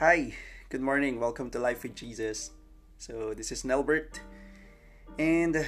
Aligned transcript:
Hi, 0.00 0.34
good 0.70 0.80
morning. 0.80 1.20
Welcome 1.20 1.50
to 1.50 1.60
Life 1.60 1.84
with 1.84 1.94
Jesus. 1.94 2.50
So, 2.98 3.32
this 3.32 3.52
is 3.52 3.62
Nelbert, 3.62 4.18
and 5.20 5.64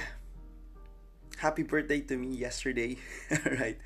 happy 1.37 1.63
birthday 1.63 2.01
to 2.01 2.17
me 2.17 2.35
yesterday. 2.35 2.97
right, 3.45 3.79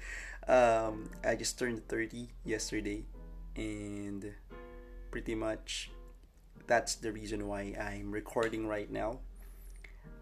um, 0.48 1.12
I 1.24 1.36
just 1.36 1.60
turned 1.60 1.88
30 1.88 2.28
yesterday, 2.44 3.06
and 3.56 4.34
pretty 5.12 5.36
much 5.36 5.92
that's 6.66 6.96
the 6.96 7.12
reason 7.12 7.48
why 7.48 7.78
I'm 7.80 8.10
recording 8.10 8.66
right 8.66 8.90
now. 8.90 9.20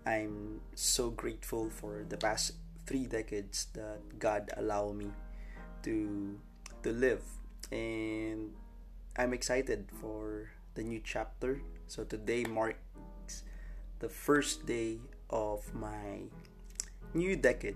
I'm 0.05 0.59
so 0.75 1.11
grateful 1.11 1.69
for 1.69 2.03
the 2.03 2.17
past 2.17 2.59
three 2.85 3.05
decades 3.05 3.67
that 3.71 4.19
God 4.19 4.51
allowed 4.57 4.97
me 4.97 5.13
to 5.83 6.37
to 6.83 6.91
live 6.91 7.23
and 7.71 8.51
I'm 9.19 9.33
excited 9.33 9.91
for 9.99 10.47
the 10.75 10.81
new 10.81 11.01
chapter. 11.03 11.59
So 11.87 12.05
today 12.05 12.45
marks 12.45 13.43
the 13.99 14.07
first 14.07 14.65
day 14.65 14.99
of 15.29 15.59
my 15.75 16.31
new 17.13 17.35
decade, 17.35 17.75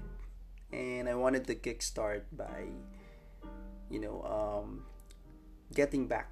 and 0.71 1.09
I 1.09 1.15
wanted 1.15 1.45
to 1.47 1.55
kickstart 1.55 2.31
by, 2.31 2.71
you 3.91 3.99
know, 3.99 4.23
um, 4.23 4.85
getting 5.75 6.07
back 6.07 6.31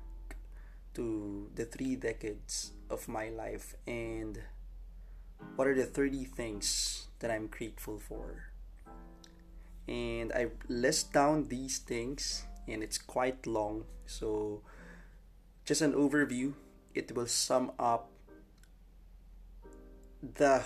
to 0.93 1.51
the 1.55 1.65
three 1.65 1.97
decades 1.97 2.71
of 2.89 3.09
my 3.09 3.27
life 3.35 3.75
and 3.85 4.39
what 5.57 5.67
are 5.67 5.75
the 5.75 5.91
30 5.91 6.23
things 6.23 7.07
that 7.19 7.29
I'm 7.29 7.47
grateful 7.47 7.99
for. 7.99 8.47
And 9.89 10.31
I 10.31 10.55
list 10.69 11.11
down 11.11 11.49
these 11.49 11.79
things 11.79 12.45
and 12.65 12.81
it's 12.81 12.97
quite 12.97 13.45
long. 13.45 13.83
So 14.05 14.61
just 15.71 15.79
an 15.81 15.93
overview, 15.93 16.51
it 16.93 17.15
will 17.15 17.31
sum 17.31 17.71
up 17.79 18.11
the 20.19 20.61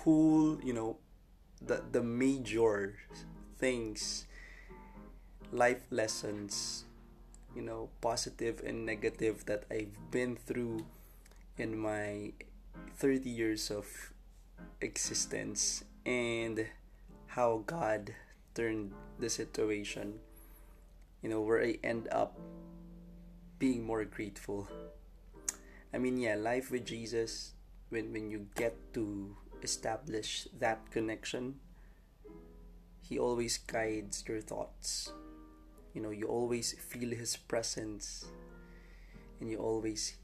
whole, 0.00 0.56
you 0.64 0.72
know, 0.72 0.96
the 1.60 1.84
the 1.92 2.00
major 2.00 2.96
things, 3.60 4.24
life 5.52 5.84
lessons, 5.90 6.88
you 7.54 7.60
know, 7.60 7.92
positive 8.00 8.64
and 8.64 8.88
negative 8.88 9.44
that 9.44 9.68
I've 9.68 10.00
been 10.10 10.40
through 10.40 10.88
in 11.58 11.76
my 11.76 12.32
30 12.96 13.28
years 13.28 13.68
of 13.68 13.84
existence 14.80 15.84
and 16.08 16.72
how 17.36 17.64
God 17.68 18.16
turned 18.56 18.96
the 19.20 19.28
situation, 19.28 20.24
you 21.20 21.28
know, 21.28 21.44
where 21.44 21.60
I 21.60 21.76
end 21.84 22.08
up 22.08 22.40
being 23.62 23.86
more 23.86 24.04
grateful. 24.04 24.66
I 25.94 25.98
mean, 25.98 26.18
yeah, 26.18 26.34
life 26.34 26.72
with 26.72 26.84
Jesus, 26.84 27.52
when, 27.90 28.12
when 28.12 28.28
you 28.28 28.48
get 28.56 28.74
to 28.94 29.36
establish 29.62 30.48
that 30.58 30.90
connection, 30.90 31.60
He 33.08 33.20
always 33.20 33.58
guides 33.58 34.24
your 34.26 34.40
thoughts. 34.40 35.12
You 35.94 36.02
know, 36.02 36.10
you 36.10 36.26
always 36.26 36.72
feel 36.72 37.14
His 37.14 37.36
presence 37.36 38.24
and 39.38 39.48
you 39.48 39.58
always 39.58 40.16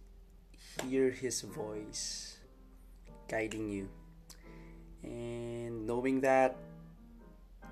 hear 0.83 1.11
His 1.13 1.43
voice 1.43 2.39
guiding 3.29 3.71
you. 3.71 3.89
And 5.05 5.87
knowing 5.87 6.23
that, 6.23 6.57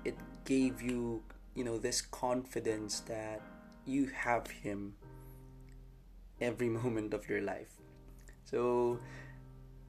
it 0.05 0.15
gave 0.45 0.81
you, 0.81 1.23
you 1.55 1.65
know, 1.65 1.77
this 1.77 1.99
confidence 1.99 3.01
that 3.01 3.41
you 3.83 4.05
have 4.15 4.47
Him 4.47 4.95
every 6.41 6.69
moment 6.79 7.13
of 7.13 7.29
your 7.29 7.41
life. 7.41 7.71
So, 8.45 8.99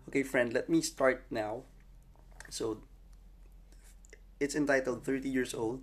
okay, 0.09 0.23
friend, 0.23 0.53
let 0.53 0.69
me 0.69 0.81
start 0.83 1.25
now. 1.31 1.63
So, 2.51 2.83
it's 4.41 4.55
entitled 4.55 5.05
30 5.05 5.29
Years 5.29 5.55
Old 5.55 5.83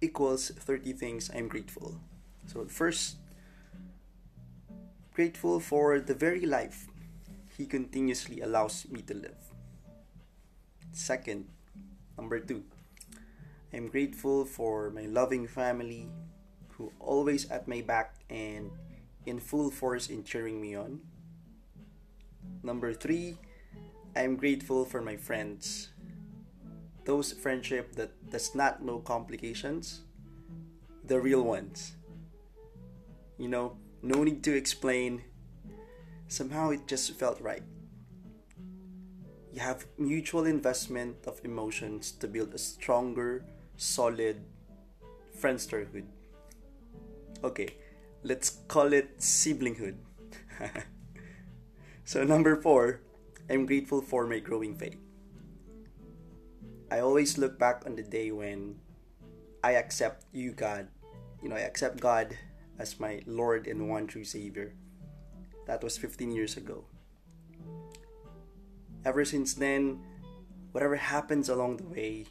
equals 0.00 0.50
30 0.50 0.92
Things 0.94 1.30
I'm 1.34 1.48
Grateful. 1.48 2.00
So, 2.46 2.64
first, 2.66 3.16
grateful 5.14 5.60
for 5.60 6.00
the 6.00 6.14
very 6.14 6.44
life 6.46 6.88
He 7.56 7.66
continuously 7.68 8.40
allows 8.40 8.88
me 8.88 9.02
to 9.04 9.14
live. 9.14 9.36
Second, 10.92 11.46
number 12.16 12.40
two, 12.40 12.64
I'm 13.72 13.88
grateful 13.88 14.44
for 14.44 14.90
my 14.90 15.04
loving 15.04 15.46
family 15.46 16.08
who 16.76 16.92
always 16.98 17.48
at 17.50 17.68
my 17.68 17.80
back 17.82 18.16
and 18.30 18.70
in 19.26 19.38
full 19.38 19.70
force 19.70 20.08
in 20.08 20.24
cheering 20.24 20.60
me 20.60 20.74
on. 20.74 21.00
Number 22.62 22.92
three, 22.92 23.38
I'm 24.14 24.36
grateful 24.36 24.84
for 24.84 25.00
my 25.00 25.16
friends. 25.16 25.90
Those 27.04 27.32
friendship 27.32 27.96
that 27.96 28.30
does 28.30 28.54
not 28.54 28.84
know 28.84 28.98
complications, 28.98 30.02
the 31.04 31.20
real 31.20 31.42
ones. 31.42 31.96
You 33.38 33.48
know, 33.48 33.76
no 34.02 34.22
need 34.22 34.44
to 34.44 34.54
explain. 34.54 35.22
Somehow 36.28 36.70
it 36.70 36.86
just 36.86 37.12
felt 37.18 37.40
right. 37.40 37.62
You 39.52 39.60
have 39.60 39.86
mutual 39.98 40.46
investment 40.46 41.16
of 41.26 41.40
emotions 41.44 42.12
to 42.12 42.28
build 42.28 42.54
a 42.54 42.58
stronger, 42.58 43.44
solid 43.76 44.44
friendsterhood. 45.38 46.04
Okay, 47.44 47.76
let's 48.22 48.50
call 48.68 48.92
it 48.92 49.18
siblinghood. 49.18 49.96
so, 52.04 52.24
number 52.24 52.56
four, 52.56 53.00
I'm 53.50 53.66
grateful 53.66 54.00
for 54.00 54.26
my 54.26 54.38
growing 54.38 54.76
faith. 54.76 54.98
I 56.90 57.00
always 57.00 57.38
look 57.38 57.58
back 57.58 57.82
on 57.86 57.96
the 57.96 58.02
day 58.02 58.30
when 58.30 58.76
I 59.64 59.72
accept 59.72 60.26
you, 60.32 60.52
God. 60.52 60.88
You 61.42 61.48
know, 61.48 61.56
I 61.56 61.66
accept 61.66 62.00
God 62.00 62.36
as 62.78 63.00
my 63.00 63.22
Lord 63.26 63.66
and 63.66 63.88
one 63.88 64.06
true 64.06 64.24
Savior. 64.24 64.74
That 65.66 65.82
was 65.82 65.96
15 65.96 66.30
years 66.30 66.56
ago. 66.56 66.84
Ever 69.04 69.24
since 69.24 69.54
then, 69.54 69.98
whatever 70.70 70.96
happens 70.96 71.48
along 71.48 71.78
the 71.78 71.88
way, 71.88 72.26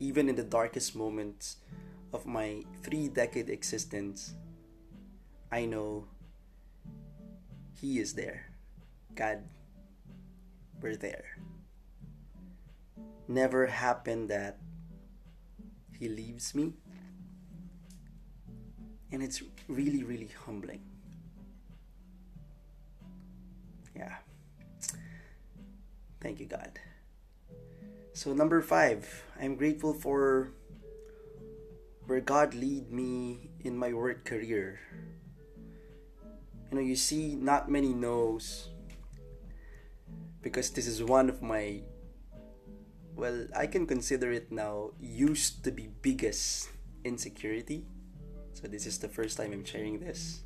even 0.00 0.28
in 0.28 0.36
the 0.36 0.42
darkest 0.42 0.96
moments 0.96 1.56
of 2.12 2.26
my 2.26 2.62
three 2.82 3.08
decade 3.08 3.50
existence, 3.50 4.34
I 5.50 5.64
know 5.64 6.06
He 7.80 7.98
is 7.98 8.14
there. 8.14 8.46
God, 9.14 9.42
we're 10.80 10.96
there. 10.96 11.24
Never 13.26 13.66
happened 13.66 14.28
that 14.28 14.58
He 15.98 16.08
leaves 16.08 16.54
me. 16.54 16.74
And 19.10 19.22
it's 19.22 19.42
really, 19.68 20.02
really 20.02 20.30
humbling. 20.44 20.82
Yeah. 23.96 24.16
Thank 26.20 26.40
you, 26.40 26.46
God. 26.46 26.78
So, 28.12 28.34
number 28.34 28.60
five, 28.60 29.24
I'm 29.40 29.56
grateful 29.56 29.94
for 29.94 30.50
where 32.06 32.20
God 32.20 32.54
lead 32.54 32.90
me 32.90 33.50
in 33.60 33.76
my 33.76 33.92
work 33.92 34.24
career 34.24 34.80
you 36.70 36.76
know 36.76 36.84
you 36.84 36.96
see 36.96 37.34
not 37.34 37.70
many 37.70 37.92
knows 37.92 38.68
because 40.42 40.70
this 40.70 40.86
is 40.86 41.02
one 41.02 41.28
of 41.28 41.42
my 41.42 41.80
well 43.16 43.46
i 43.56 43.66
can 43.66 43.86
consider 43.86 44.30
it 44.32 44.52
now 44.52 44.90
used 45.00 45.64
to 45.64 45.70
be 45.70 45.88
biggest 46.02 46.68
insecurity. 47.04 47.86
So 48.52 48.66
this 48.66 48.86
is 48.86 48.98
the 48.98 49.08
first 49.08 49.36
time 49.38 49.52
i'm 49.52 49.64
sharing 49.64 50.00
this. 50.00 50.42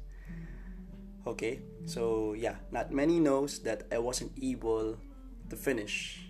Okay 1.27 1.61
so 1.87 2.35
yeah 2.35 2.57
not 2.71 2.93
many 2.93 3.19
knows 3.19 3.61
that 3.61 3.87
i 3.91 3.99
wasn't 3.99 4.33
able 4.41 4.99
to 5.51 5.57
finish 5.57 6.29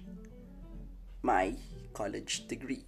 my 1.23 1.55
college 1.93 2.47
degree. 2.49 2.85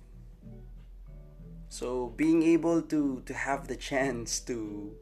So 1.69 2.15
being 2.17 2.43
able 2.43 2.83
to 2.83 3.23
to 3.27 3.35
have 3.35 3.69
the 3.69 3.77
chance 3.77 4.41
to 4.47 4.95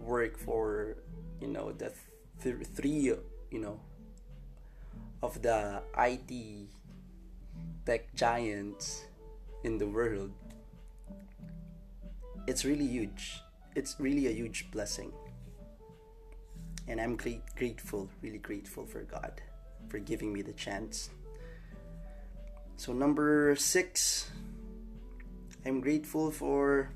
work 0.00 0.38
for 0.38 0.96
you 1.40 1.48
know 1.48 1.72
the 1.72 1.92
th- 2.42 2.66
three 2.74 3.14
you 3.50 3.58
know 3.58 3.80
of 5.22 5.40
the 5.42 5.82
IT 5.98 6.68
tech 7.86 8.14
giants 8.14 9.04
in 9.64 9.78
the 9.78 9.86
world 9.86 10.32
it's 12.46 12.64
really 12.64 12.86
huge. 12.86 13.40
It's 13.74 13.96
really 13.98 14.26
a 14.26 14.30
huge 14.30 14.70
blessing. 14.70 15.12
And 16.86 17.00
I'm 17.00 17.16
great, 17.16 17.42
grateful 17.56 18.10
really 18.20 18.38
grateful 18.38 18.84
for 18.84 19.02
God 19.02 19.40
for 19.88 19.98
giving 19.98 20.32
me 20.32 20.42
the 20.42 20.52
chance. 20.52 21.10
So 22.76 22.92
number 22.92 23.56
6 23.56 24.30
I'm 25.64 25.80
grateful 25.80 26.30
for 26.30 26.90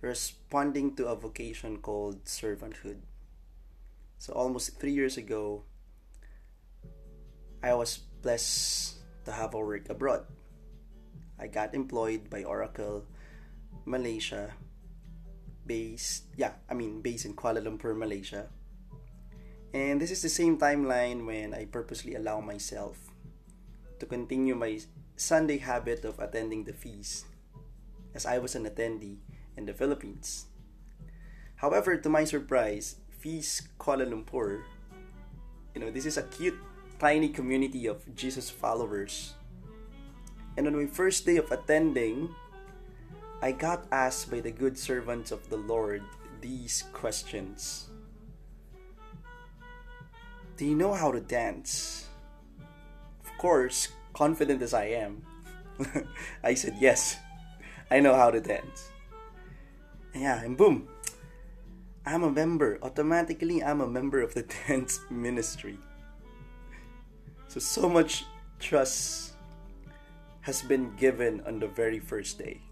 responding 0.00 0.96
to 0.96 1.08
a 1.08 1.16
vocation 1.16 1.78
called 1.78 2.24
servanthood 2.24 3.04
So 4.18 4.32
almost 4.32 4.80
three 4.80 4.92
years 4.92 5.16
ago, 5.16 5.64
I 7.62 7.74
was 7.74 7.98
blessed 8.22 8.96
to 9.24 9.32
have 9.32 9.54
a 9.54 9.58
work 9.58 9.88
abroad. 9.90 10.26
I 11.38 11.46
got 11.46 11.74
employed 11.74 12.30
by 12.30 12.44
Oracle 12.44 13.04
Malaysia, 13.84 14.54
based 15.66 16.24
yeah, 16.36 16.56
I 16.70 16.74
mean 16.74 17.02
based 17.02 17.26
in 17.26 17.34
Kuala 17.34 17.60
Lumpur, 17.60 17.96
Malaysia. 17.96 18.48
And 19.74 20.00
this 20.00 20.10
is 20.10 20.22
the 20.22 20.32
same 20.32 20.56
timeline 20.56 21.26
when 21.26 21.52
I 21.52 21.66
purposely 21.66 22.14
allow 22.14 22.40
myself 22.40 23.12
to 23.98 24.06
continue 24.06 24.54
my 24.54 24.80
Sunday 25.16 25.58
habit 25.58 26.04
of 26.04 26.18
attending 26.18 26.64
the 26.64 26.72
feast, 26.72 27.26
as 28.14 28.24
I 28.24 28.38
was 28.38 28.54
an 28.54 28.64
attendee 28.64 29.20
in 29.56 29.66
the 29.66 29.74
Philippines. 29.74 30.46
However, 31.56 31.96
to 31.96 32.08
my 32.08 32.24
surprise, 32.24 32.96
Feast 33.26 33.76
Kuala 33.76 34.06
Lumpur, 34.06 34.62
you 35.74 35.80
know, 35.80 35.90
this 35.90 36.06
is 36.06 36.16
a 36.16 36.22
cute, 36.30 36.54
tiny 37.00 37.28
community 37.28 37.90
of 37.90 37.98
Jesus 38.14 38.48
followers. 38.48 39.34
And 40.56 40.68
on 40.68 40.78
my 40.78 40.86
first 40.86 41.26
day 41.26 41.36
of 41.36 41.50
attending, 41.50 42.30
I 43.42 43.50
got 43.50 43.90
asked 43.90 44.30
by 44.30 44.38
the 44.38 44.52
good 44.52 44.78
servants 44.78 45.32
of 45.32 45.50
the 45.50 45.56
Lord 45.56 46.06
these 46.40 46.84
questions 46.92 47.90
Do 50.56 50.64
you 50.64 50.76
know 50.76 50.94
how 50.94 51.10
to 51.10 51.18
dance? 51.18 52.06
Of 53.26 53.36
course, 53.38 53.88
confident 54.14 54.62
as 54.62 54.70
I 54.72 55.02
am, 55.02 55.26
I 56.44 56.54
said 56.54 56.78
yes, 56.78 57.18
I 57.90 57.98
know 57.98 58.14
how 58.14 58.30
to 58.30 58.38
dance. 58.38 58.88
Yeah, 60.14 60.38
and 60.46 60.56
boom, 60.56 60.86
I'm 62.06 62.22
a 62.22 62.30
member. 62.30 62.78
Automatically, 62.82 63.64
I'm 63.64 63.80
a 63.80 63.88
member 63.88 64.22
of 64.22 64.32
the 64.32 64.42
dance 64.68 65.00
ministry. 65.10 65.76
So, 67.48 67.58
so 67.58 67.88
much 67.88 68.24
trust 68.60 69.34
has 70.42 70.62
been 70.62 70.94
given 70.94 71.42
on 71.44 71.58
the 71.58 71.66
very 71.66 71.98
first 71.98 72.38
day. 72.38 72.60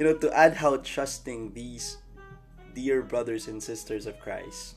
You 0.00 0.06
know, 0.06 0.16
to 0.16 0.32
add 0.32 0.56
how 0.56 0.78
trusting 0.78 1.52
these 1.52 1.98
dear 2.72 3.02
brothers 3.02 3.48
and 3.48 3.62
sisters 3.62 4.06
of 4.06 4.18
Christ. 4.18 4.76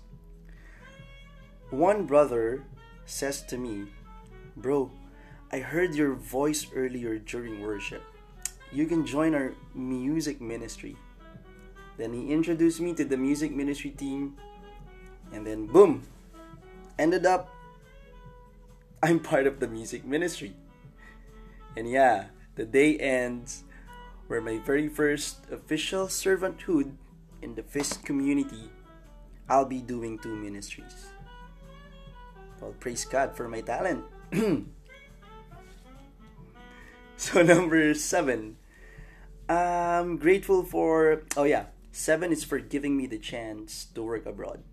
One 1.69 2.05
brother 2.05 2.65
says 3.05 3.41
to 3.43 3.57
me, 3.57 3.87
Bro, 4.57 4.91
I 5.49 5.59
heard 5.59 5.95
your 5.95 6.13
voice 6.13 6.67
earlier 6.75 7.17
during 7.19 7.61
worship. 7.61 8.03
You 8.73 8.85
can 8.85 9.05
join 9.05 9.33
our 9.33 9.53
music 9.73 10.41
ministry. 10.41 10.97
Then 11.97 12.13
he 12.13 12.31
introduced 12.31 12.81
me 12.81 12.93
to 12.95 13.05
the 13.05 13.17
music 13.17 13.51
ministry 13.51 13.91
team, 13.91 14.35
and 15.31 15.45
then 15.45 15.67
boom, 15.67 16.03
ended 16.97 17.25
up 17.25 17.49
I'm 19.03 19.19
part 19.19 19.47
of 19.47 19.59
the 19.59 19.67
music 19.67 20.05
ministry. 20.05 20.55
And 21.75 21.89
yeah, 21.89 22.31
the 22.55 22.65
day 22.65 22.97
ends 22.97 23.63
where 24.27 24.39
my 24.39 24.59
very 24.59 24.87
first 24.87 25.43
official 25.51 26.07
servanthood 26.07 26.95
in 27.41 27.55
the 27.55 27.63
Feast 27.63 28.05
community, 28.05 28.71
I'll 29.49 29.65
be 29.65 29.81
doing 29.81 30.19
two 30.19 30.35
ministries. 30.35 31.11
Well, 32.61 32.73
praise 32.79 33.03
God 33.03 33.35
for 33.35 33.49
my 33.49 33.59
talent. 33.59 34.05
so, 37.17 37.41
number 37.43 37.93
seven, 37.93 38.55
I'm 39.49 40.15
grateful 40.15 40.63
for, 40.63 41.23
oh 41.35 41.43
yeah, 41.43 41.65
seven 41.93 42.33
is 42.33 42.43
for 42.43 42.57
giving 42.57 42.97
me 42.97 43.05
the 43.05 43.21
chance 43.21 43.85
to 43.93 44.01
work 44.01 44.25
abroad. 44.25 44.65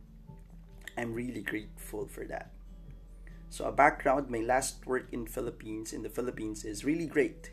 I'm 0.97 1.13
really 1.13 1.45
grateful 1.45 2.09
for 2.09 2.25
that. 2.25 2.51
So, 3.53 3.69
a 3.69 3.73
background 3.73 4.33
my 4.33 4.41
last 4.41 4.87
work 4.87 5.13
in 5.13 5.29
Philippines 5.29 5.93
in 5.93 6.01
the 6.03 6.09
Philippines 6.09 6.65
is 6.65 6.85
really 6.85 7.07
great. 7.07 7.53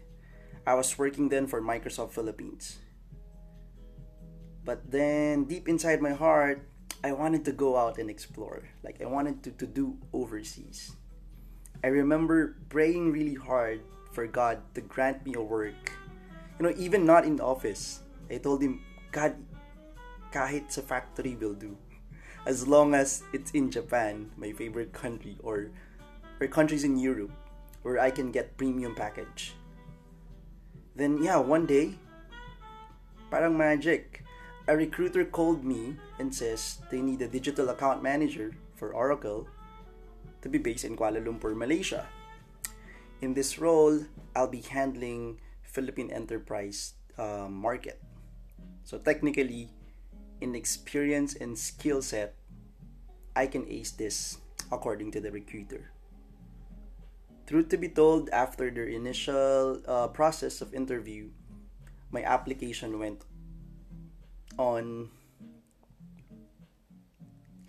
I 0.66 0.74
was 0.76 0.98
working 0.98 1.28
then 1.28 1.48
for 1.48 1.62
Microsoft 1.62 2.12
Philippines. 2.16 2.80
But 4.64 4.88
then 4.92 5.46
deep 5.46 5.68
inside 5.68 6.02
my 6.02 6.12
heart, 6.16 6.64
I 7.04 7.12
wanted 7.12 7.44
to 7.46 7.52
go 7.52 7.76
out 7.76 8.00
and 8.00 8.10
explore. 8.10 8.68
Like 8.84 9.02
I 9.02 9.06
wanted 9.06 9.44
to, 9.44 9.52
to 9.52 9.68
do 9.68 9.98
overseas. 10.14 10.96
I 11.84 11.88
remember 11.88 12.56
praying 12.70 13.12
really 13.12 13.36
hard 13.36 13.82
for 14.12 14.28
God 14.28 14.64
to 14.76 14.82
grant 14.82 15.26
me 15.26 15.36
a 15.36 15.42
work. 15.42 15.92
You 16.60 16.68
know, 16.68 16.76
even 16.76 17.06
not 17.06 17.26
in 17.26 17.36
the 17.36 17.44
office. 17.44 18.04
I 18.32 18.38
told 18.38 18.62
him, 18.62 18.84
God, 19.12 19.36
kahit 20.32 20.72
sa 20.72 20.82
factory 20.82 21.36
will 21.36 21.56
do. 21.56 21.78
As 22.48 22.68
long 22.68 22.96
as 22.96 23.24
it's 23.36 23.52
in 23.52 23.72
Japan, 23.72 24.32
my 24.40 24.56
favorite 24.56 24.96
country, 24.96 25.36
or 25.44 25.72
or 26.40 26.48
countries 26.48 26.86
in 26.86 26.96
Europe 26.96 27.34
where 27.82 28.00
I 28.00 28.12
can 28.12 28.32
get 28.32 28.58
premium 28.58 28.96
package. 28.96 29.56
Then 30.96 31.24
yeah, 31.24 31.38
one 31.38 31.66
day, 31.66 31.96
parang 33.30 33.56
magic, 33.56 34.28
a 34.68 34.76
recruiter 34.76 35.24
called 35.24 35.64
me 35.64 35.96
and 36.20 36.34
says 36.34 36.84
they 36.92 37.00
need 37.00 37.22
a 37.22 37.32
digital 37.32 37.70
account 37.70 38.04
manager 38.04 38.52
for 38.76 38.92
Oracle 38.92 39.48
to 40.42 40.50
be 40.50 40.58
based 40.58 40.84
in 40.84 40.98
Kuala 40.98 41.24
Lumpur, 41.24 41.56
Malaysia. 41.56 42.06
In 43.22 43.34
this 43.34 43.58
role, 43.58 44.04
I'll 44.36 44.52
be 44.52 44.62
handling 44.62 45.40
Philippine 45.64 46.12
enterprise 46.12 46.94
uh, 47.18 47.48
market. 47.50 48.02
So 48.84 48.98
technically, 48.98 49.70
in 50.42 50.56
experience 50.56 51.36
and 51.36 51.58
skill 51.58 52.02
set, 52.02 52.36
I 53.36 53.48
can 53.48 53.66
ace 53.70 53.92
this 53.92 54.38
according 54.72 55.12
to 55.12 55.22
the 55.22 55.32
recruiter. 55.32 55.92
Truth 57.48 57.70
to 57.70 57.78
be 57.78 57.88
told, 57.88 58.30
after 58.30 58.70
their 58.70 58.88
initial 58.88 59.82
uh, 59.88 60.08
process 60.10 60.60
of 60.60 60.74
interview, 60.74 61.30
my 62.12 62.24
application 62.24 63.00
went 63.00 63.24
on 64.58 65.10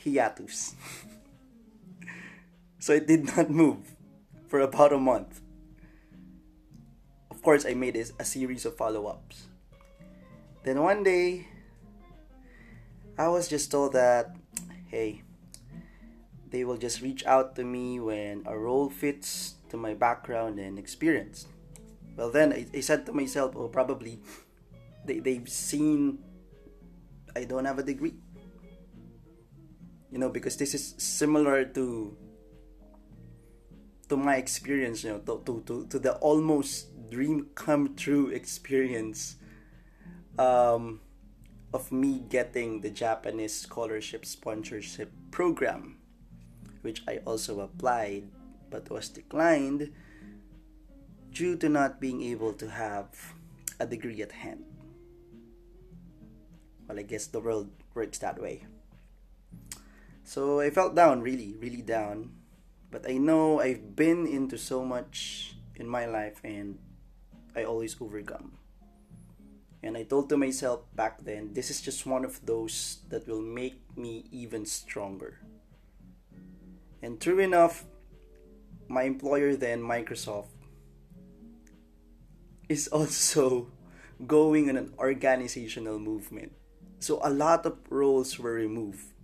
hiatus. 0.02 0.74
so 2.78 2.92
it 2.92 3.06
did 3.06 3.36
not 3.36 3.50
move 3.50 3.94
for 4.48 4.60
about 4.60 4.92
a 4.92 4.98
month. 4.98 5.40
Of 7.30 7.42
course, 7.42 7.64
I 7.64 7.74
made 7.74 7.94
a 7.94 8.24
series 8.24 8.66
of 8.66 8.76
follow 8.76 9.06
ups. 9.06 9.46
Then 10.64 10.82
one 10.82 11.04
day, 11.04 11.46
I 13.18 13.26
was 13.26 13.48
just 13.48 13.70
told 13.70 13.92
that, 13.94 14.36
hey, 14.86 15.22
they 16.50 16.64
will 16.64 16.78
just 16.78 17.02
reach 17.02 17.26
out 17.26 17.56
to 17.56 17.64
me 17.64 17.98
when 17.98 18.44
a 18.46 18.56
role 18.56 18.88
fits 18.88 19.54
to 19.70 19.76
my 19.76 19.92
background 19.92 20.58
and 20.58 20.78
experience. 20.78 21.46
Well, 22.16 22.30
then 22.30 22.52
I, 22.52 22.66
I 22.72 22.80
said 22.80 23.06
to 23.06 23.12
myself, 23.12 23.54
oh, 23.56 23.68
probably 23.68 24.20
they, 25.04 25.18
they've 25.18 25.48
seen 25.48 26.20
I 27.34 27.44
don't 27.44 27.64
have 27.64 27.78
a 27.78 27.82
degree. 27.82 28.14
You 30.10 30.18
know, 30.18 30.30
because 30.30 30.56
this 30.56 30.72
is 30.74 30.94
similar 30.98 31.64
to 31.64 32.16
to 34.08 34.16
my 34.16 34.36
experience, 34.36 35.04
you 35.04 35.10
know, 35.10 35.18
to, 35.18 35.42
to, 35.44 35.60
to, 35.66 35.86
to 35.86 35.98
the 35.98 36.14
almost 36.24 37.10
dream 37.10 37.48
come 37.54 37.94
true 37.94 38.28
experience 38.28 39.36
um, 40.38 41.00
of 41.72 41.92
me 41.92 42.24
getting 42.28 42.80
the 42.80 42.90
Japanese 42.90 43.54
scholarship 43.54 44.24
sponsorship 44.24 45.12
program, 45.30 45.98
which 46.82 47.02
I 47.06 47.20
also 47.24 47.60
applied 47.60 48.24
but 48.70 48.90
was 48.90 49.08
declined 49.08 49.92
due 51.32 51.56
to 51.56 51.68
not 51.68 52.00
being 52.00 52.22
able 52.22 52.52
to 52.54 52.68
have 52.70 53.34
a 53.80 53.86
degree 53.86 54.22
at 54.22 54.32
hand. 54.32 54.64
Well, 56.86 56.98
I 56.98 57.02
guess 57.02 57.26
the 57.26 57.40
world 57.40 57.70
works 57.94 58.18
that 58.18 58.40
way. 58.40 58.64
So 60.24 60.60
I 60.60 60.68
felt 60.68 60.94
down, 60.94 61.22
really, 61.22 61.56
really 61.60 61.80
down. 61.80 62.32
But 62.90 63.08
I 63.08 63.16
know 63.16 63.60
I've 63.60 63.96
been 63.96 64.26
into 64.26 64.58
so 64.58 64.84
much 64.84 65.54
in 65.76 65.88
my 65.88 66.06
life 66.06 66.40
and 66.44 66.78
I 67.54 67.64
always 67.64 67.96
overcome. 68.00 68.57
And 69.82 69.96
I 69.96 70.02
told 70.02 70.28
to 70.30 70.36
myself 70.36 70.82
back 70.94 71.22
then, 71.22 71.54
this 71.54 71.70
is 71.70 71.80
just 71.80 72.06
one 72.06 72.24
of 72.24 72.44
those 72.44 72.98
that 73.08 73.28
will 73.28 73.42
make 73.42 73.78
me 73.96 74.26
even 74.32 74.66
stronger. 74.66 75.38
And 77.02 77.20
true 77.20 77.38
enough, 77.38 77.84
my 78.88 79.04
employer 79.04 79.54
then, 79.54 79.82
Microsoft, 79.82 80.50
is 82.68 82.88
also 82.92 83.68
going 84.26 84.68
on 84.68 84.76
an 84.76 84.92
organizational 84.98 85.98
movement. 85.98 86.52
So 86.98 87.20
a 87.22 87.30
lot 87.30 87.64
of 87.64 87.78
roles 87.88 88.38
were 88.38 88.54
removed. 88.54 89.14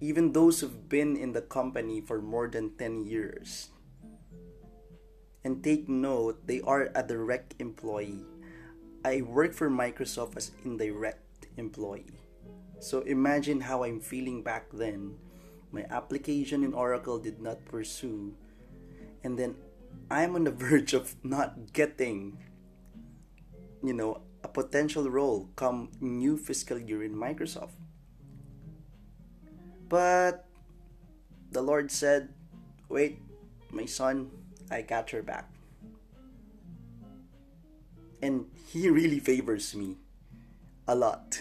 Even 0.00 0.32
those 0.32 0.60
who've 0.60 0.88
been 0.88 1.16
in 1.16 1.32
the 1.32 1.42
company 1.42 2.00
for 2.00 2.20
more 2.20 2.48
than 2.48 2.74
10 2.76 3.06
years. 3.06 3.70
And 5.44 5.62
take 5.62 5.88
note, 5.88 6.46
they 6.46 6.60
are 6.62 6.90
a 6.94 7.02
direct 7.02 7.54
employee. 7.58 8.26
I 9.04 9.22
work 9.22 9.54
for 9.54 9.70
Microsoft 9.70 10.36
as 10.36 10.50
indirect 10.64 11.46
employee. 11.56 12.18
So 12.80 13.00
imagine 13.02 13.60
how 13.60 13.84
I'm 13.84 14.00
feeling 14.00 14.42
back 14.42 14.70
then. 14.72 15.18
My 15.70 15.84
application 15.90 16.64
in 16.64 16.72
Oracle 16.72 17.18
did 17.18 17.40
not 17.40 17.64
pursue, 17.64 18.34
and 19.22 19.38
then 19.38 19.56
I'm 20.10 20.34
on 20.34 20.44
the 20.44 20.50
verge 20.54 20.94
of 20.94 21.14
not 21.22 21.72
getting, 21.72 22.38
you 23.82 23.92
know, 23.92 24.22
a 24.42 24.48
potential 24.48 25.10
role 25.10 25.50
come 25.56 25.90
new 26.00 26.36
fiscal 26.36 26.78
year 26.78 27.02
in 27.02 27.14
Microsoft. 27.14 27.76
But 29.88 30.46
the 31.50 31.62
Lord 31.62 31.90
said, 31.90 32.30
Wait, 32.88 33.20
my 33.70 33.84
son, 33.84 34.30
I 34.70 34.82
got 34.82 35.12
your 35.12 35.22
back. 35.22 35.50
And 38.22 38.46
He 38.72 38.88
really 38.88 39.20
favors 39.20 39.74
me 39.74 39.96
a 40.86 40.94
lot. 40.94 41.40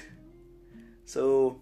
So, 1.05 1.59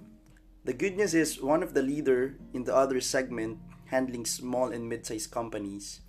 the 0.64 0.74
good 0.74 0.98
news 0.98 1.14
is 1.14 1.42
one 1.42 1.62
of 1.62 1.74
the 1.74 1.84
leader 1.84 2.36
in 2.54 2.64
the 2.64 2.76
other 2.76 3.00
segment 3.00 3.60
handling 3.86 4.26
small 4.26 4.74
and 4.74 4.90
mid-sized 4.90 5.30
companies 5.30 6.02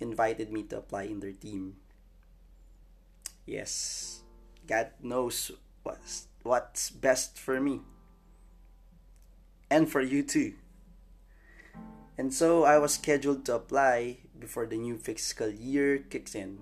invited 0.00 0.52
me 0.52 0.62
to 0.64 0.78
apply 0.78 1.04
in 1.04 1.20
their 1.20 1.32
team. 1.32 1.76
Yes, 3.46 4.22
God 4.66 4.90
knows 5.02 5.50
what's, 5.82 6.28
what's 6.42 6.90
best 6.90 7.38
for 7.38 7.60
me 7.60 7.80
and 9.70 9.90
for 9.90 10.00
you 10.00 10.22
too. 10.22 10.54
And 12.16 12.32
so 12.32 12.64
I 12.64 12.78
was 12.78 12.94
scheduled 12.94 13.44
to 13.46 13.56
apply 13.56 14.18
before 14.38 14.66
the 14.66 14.76
new 14.76 14.98
fiscal 14.98 15.50
year 15.50 15.98
kicks 15.98 16.34
in. 16.34 16.60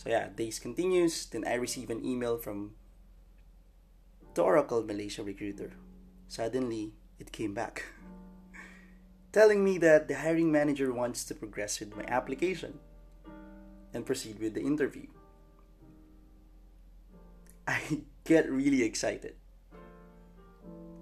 So 0.00 0.08
yeah, 0.08 0.32
days 0.32 0.58
continues, 0.58 1.26
then 1.26 1.44
I 1.46 1.60
receive 1.60 1.90
an 1.90 2.02
email 2.02 2.38
from 2.38 2.72
the 4.32 4.40
Oracle 4.40 4.82
Malaysia 4.82 5.22
recruiter. 5.22 5.76
Suddenly, 6.26 6.96
it 7.18 7.32
came 7.32 7.52
back. 7.52 7.84
telling 9.32 9.62
me 9.62 9.76
that 9.76 10.08
the 10.08 10.16
hiring 10.16 10.50
manager 10.50 10.90
wants 10.90 11.28
to 11.28 11.34
progress 11.34 11.80
with 11.80 11.94
my 11.94 12.04
application 12.08 12.80
and 13.92 14.06
proceed 14.06 14.40
with 14.40 14.54
the 14.54 14.64
interview. 14.64 15.04
I 17.68 18.00
get 18.24 18.48
really 18.48 18.82
excited. 18.82 19.36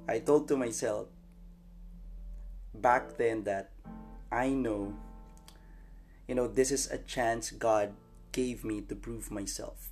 I 0.08 0.18
told 0.18 0.48
to 0.48 0.56
myself 0.56 1.06
back 2.74 3.16
then 3.16 3.44
that 3.44 3.70
I 4.32 4.50
know, 4.50 4.90
you 6.26 6.34
know, 6.34 6.48
this 6.48 6.72
is 6.72 6.90
a 6.90 6.98
chance 6.98 7.52
God 7.52 7.94
gave 8.38 8.62
me 8.62 8.80
to 8.80 8.94
prove 8.94 9.34
myself. 9.34 9.90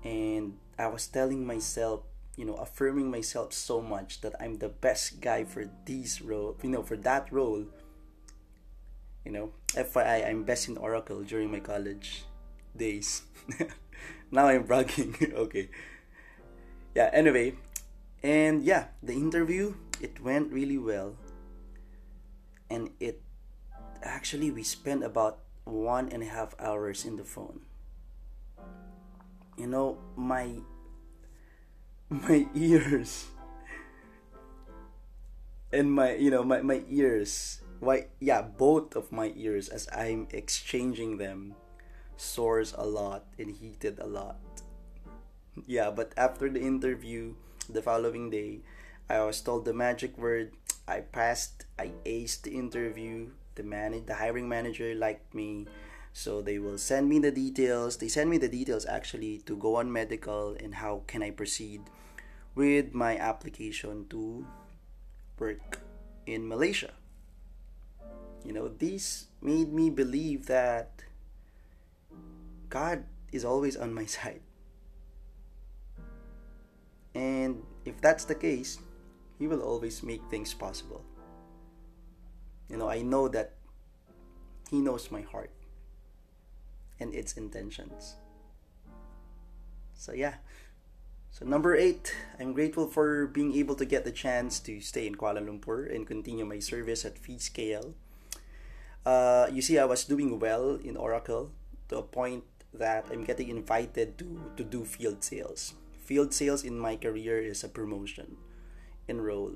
And 0.00 0.56
I 0.78 0.88
was 0.88 1.06
telling 1.06 1.44
myself, 1.44 2.08
you 2.40 2.48
know, 2.48 2.56
affirming 2.56 3.10
myself 3.10 3.52
so 3.52 3.84
much 3.84 4.22
that 4.22 4.32
I'm 4.40 4.56
the 4.56 4.72
best 4.72 5.20
guy 5.20 5.44
for 5.44 5.68
this 5.84 6.22
role, 6.24 6.56
you 6.64 6.70
know, 6.72 6.82
for 6.82 6.96
that 7.04 7.28
role. 7.30 7.68
You 9.28 9.32
know, 9.32 9.52
FYI, 9.76 10.24
I'm 10.24 10.44
best 10.44 10.68
in 10.68 10.80
Oracle 10.80 11.20
during 11.20 11.52
my 11.52 11.60
college 11.60 12.24
days. 12.74 13.28
now 14.32 14.48
I'm 14.48 14.64
bragging. 14.64 15.12
okay. 15.44 15.68
Yeah, 16.96 17.10
anyway. 17.12 17.60
And 18.22 18.64
yeah, 18.64 18.88
the 19.02 19.12
interview, 19.12 19.76
it 20.00 20.16
went 20.24 20.48
really 20.50 20.80
well. 20.80 21.16
And 22.72 22.88
it 23.00 23.20
actually, 24.02 24.50
we 24.50 24.64
spent 24.64 25.04
about 25.04 25.43
one 25.64 26.08
and 26.08 26.22
a 26.22 26.26
half 26.26 26.54
hours 26.60 27.04
in 27.04 27.16
the 27.16 27.24
phone. 27.24 27.60
You 29.56 29.66
know, 29.66 29.98
my 30.16 30.60
my 32.10 32.46
ears 32.54 33.26
and 35.74 35.90
my 35.90 36.14
you 36.14 36.30
know 36.30 36.44
my, 36.44 36.62
my 36.62 36.82
ears 36.88 37.60
why 37.80 38.06
yeah 38.20 38.40
both 38.40 38.94
of 38.94 39.10
my 39.10 39.32
ears 39.34 39.68
as 39.68 39.88
i'm 39.90 40.28
exchanging 40.30 41.18
them 41.18 41.54
soars 42.16 42.72
a 42.78 42.86
lot 42.86 43.26
and 43.38 43.50
heated 43.50 43.98
a 43.98 44.06
lot 44.06 44.38
yeah 45.66 45.90
but 45.90 46.12
after 46.16 46.48
the 46.48 46.60
interview 46.60 47.34
the 47.68 47.82
following 47.82 48.30
day 48.30 48.60
i 49.10 49.18
was 49.18 49.40
told 49.40 49.64
the 49.64 49.74
magic 49.74 50.16
word 50.16 50.52
i 50.86 51.00
passed 51.00 51.66
i 51.78 51.90
aced 52.06 52.42
the 52.42 52.54
interview 52.54 53.26
the 53.54 53.62
man 53.62 54.04
the 54.06 54.14
hiring 54.14 54.48
manager 54.48 54.94
liked 54.94 55.34
me 55.34 55.66
so 56.14 56.40
they 56.40 56.60
will 56.60 56.78
send 56.78 57.08
me 57.10 57.18
the 57.18 57.32
details. 57.32 57.98
They 57.98 58.06
send 58.06 58.30
me 58.30 58.38
the 58.38 58.48
details 58.48 58.86
actually 58.86 59.38
to 59.50 59.56
go 59.56 59.74
on 59.76 59.90
medical 59.90 60.54
and 60.62 60.76
how 60.76 61.02
can 61.08 61.22
i 61.22 61.30
proceed 61.30 61.82
with 62.54 62.94
my 62.94 63.18
application 63.18 64.06
to 64.10 64.46
work 65.38 65.82
in 66.24 66.46
malaysia. 66.46 66.94
You 68.46 68.52
know 68.54 68.68
this 68.68 69.26
made 69.42 69.74
me 69.74 69.90
believe 69.90 70.46
that 70.46 71.02
god 72.70 73.04
is 73.32 73.44
always 73.44 73.76
on 73.76 73.92
my 73.92 74.06
side. 74.16 74.46
And 77.14 77.62
if 77.84 78.00
that's 78.00 78.24
the 78.24 78.38
case 78.38 78.78
he 79.36 79.50
will 79.50 79.62
always 79.62 80.02
make 80.02 80.22
things 80.30 80.54
possible 80.54 81.02
you 82.68 82.76
know 82.76 82.88
i 82.88 83.02
know 83.02 83.28
that 83.28 83.54
he 84.70 84.80
knows 84.80 85.10
my 85.10 85.22
heart 85.22 85.50
and 87.00 87.14
its 87.14 87.34
intentions. 87.34 88.16
So, 89.94 90.12
yeah. 90.12 90.42
So, 91.30 91.44
number 91.44 91.74
eight, 91.74 92.14
I'm 92.38 92.52
grateful 92.52 92.86
for 92.86 93.26
being 93.26 93.54
able 93.54 93.74
to 93.76 93.84
get 93.84 94.04
the 94.04 94.12
chance 94.12 94.60
to 94.66 94.80
stay 94.80 95.06
in 95.06 95.16
Kuala 95.16 95.42
Lumpur 95.42 95.86
and 95.86 96.06
continue 96.06 96.44
my 96.44 96.60
service 96.60 97.04
at 97.04 97.18
Feast 97.18 97.54
KL. 97.54 97.94
Uh, 99.04 99.48
you 99.50 99.60
see, 99.60 99.78
I 99.78 99.84
was 99.84 100.04
doing 100.04 100.38
well 100.38 100.78
in 100.82 100.96
Oracle 100.96 101.50
to 101.88 101.98
a 101.98 102.02
point 102.02 102.44
that 102.72 103.06
I'm 103.10 103.24
getting 103.24 103.48
invited 103.48 104.18
to, 104.18 104.52
to 104.56 104.64
do 104.64 104.84
field 104.84 105.22
sales. 105.22 105.74
Field 106.04 106.32
sales 106.32 106.64
in 106.64 106.78
my 106.78 106.96
career 106.96 107.40
is 107.42 107.64
a 107.64 107.68
promotion 107.68 108.36
in 109.08 109.20
role. 109.20 109.54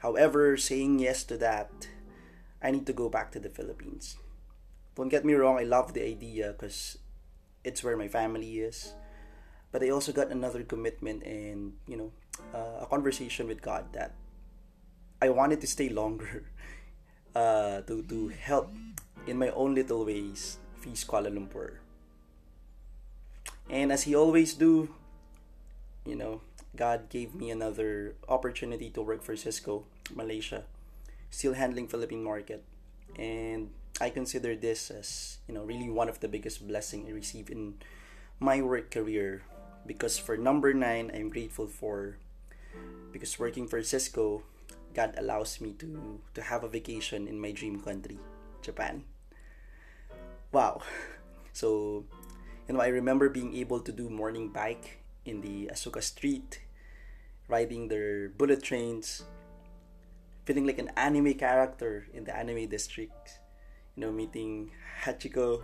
However, 0.00 0.56
saying 0.56 0.98
yes 0.98 1.24
to 1.24 1.36
that, 1.38 1.88
I 2.62 2.70
need 2.70 2.86
to 2.86 2.92
go 2.92 3.08
back 3.08 3.32
to 3.32 3.40
the 3.40 3.48
Philippines. 3.48 4.16
Don't 4.94 5.08
get 5.08 5.24
me 5.24 5.34
wrong, 5.34 5.58
I 5.58 5.64
love 5.64 5.94
the 5.94 6.04
idea 6.04 6.52
because 6.52 6.98
it's 7.64 7.82
where 7.82 7.96
my 7.96 8.08
family 8.08 8.60
is. 8.60 8.92
But 9.72 9.82
I 9.82 9.90
also 9.90 10.12
got 10.12 10.30
another 10.30 10.62
commitment 10.64 11.22
and, 11.22 11.74
you 11.86 11.96
know, 11.96 12.12
uh, 12.54 12.84
a 12.84 12.86
conversation 12.86 13.46
with 13.46 13.62
God 13.62 13.92
that 13.92 14.14
I 15.22 15.28
wanted 15.30 15.60
to 15.60 15.66
stay 15.66 15.88
longer 15.88 16.44
uh, 17.34 17.82
to, 17.82 18.02
to 18.02 18.28
help 18.28 18.70
in 19.26 19.38
my 19.38 19.50
own 19.50 19.74
little 19.74 20.04
ways 20.04 20.58
Feast 20.80 21.06
Kuala 21.06 21.30
Lumpur. 21.30 21.78
And 23.68 23.92
as 23.92 24.02
He 24.02 24.14
always 24.14 24.54
do, 24.54 24.90
you 26.04 26.16
know, 26.16 26.40
God 26.74 27.08
gave 27.08 27.34
me 27.34 27.50
another 27.50 28.16
opportunity 28.28 28.90
to 28.90 29.02
work 29.02 29.22
for 29.22 29.36
Cisco 29.36 29.84
Malaysia, 30.14 30.64
still 31.30 31.54
handling 31.54 31.88
Philippine 31.88 32.22
market. 32.22 32.64
And 33.18 33.70
I 34.00 34.10
consider 34.10 34.54
this 34.54 34.90
as 34.90 35.38
you 35.48 35.54
know 35.54 35.64
really 35.64 35.88
one 35.88 36.08
of 36.08 36.20
the 36.20 36.28
biggest 36.28 36.66
blessing 36.66 37.06
I 37.08 37.12
received 37.12 37.50
in 37.50 37.80
my 38.38 38.60
work 38.62 38.90
career. 38.90 39.42
Because 39.86 40.18
for 40.18 40.36
number 40.36 40.74
nine 40.74 41.10
I'm 41.14 41.30
grateful 41.30 41.66
for 41.66 42.18
because 43.12 43.38
working 43.38 43.66
for 43.66 43.82
Cisco 43.82 44.44
God 44.92 45.14
allows 45.16 45.60
me 45.60 45.72
to 45.78 46.20
to 46.34 46.42
have 46.42 46.62
a 46.64 46.68
vacation 46.68 47.26
in 47.26 47.40
my 47.40 47.52
dream 47.52 47.80
country 47.80 48.18
Japan. 48.62 49.04
Wow. 50.52 50.82
So 51.50 52.06
you 52.70 52.78
know 52.78 52.80
I 52.80 52.94
remember 52.94 53.28
being 53.28 53.58
able 53.58 53.82
to 53.82 53.90
do 53.90 54.08
morning 54.08 54.54
bike 54.54 55.02
in 55.26 55.42
the 55.42 55.66
Asuka 55.66 56.00
street 56.00 56.62
riding 57.50 57.90
their 57.90 58.30
bullet 58.30 58.62
trains 58.62 59.26
feeling 60.44 60.66
like 60.66 60.78
an 60.78 60.90
anime 60.96 61.34
character 61.34 62.06
in 62.12 62.24
the 62.24 62.36
anime 62.36 62.66
district 62.68 63.40
you 64.00 64.06
know, 64.06 64.12
meeting 64.12 64.70
Hachiko, 65.04 65.62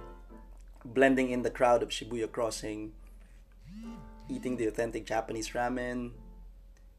blending 0.84 1.30
in 1.30 1.42
the 1.42 1.50
crowd 1.50 1.82
of 1.82 1.88
Shibuya 1.88 2.30
Crossing, 2.30 2.92
eating 4.28 4.56
the 4.56 4.66
authentic 4.66 5.06
Japanese 5.06 5.50
ramen, 5.50 6.12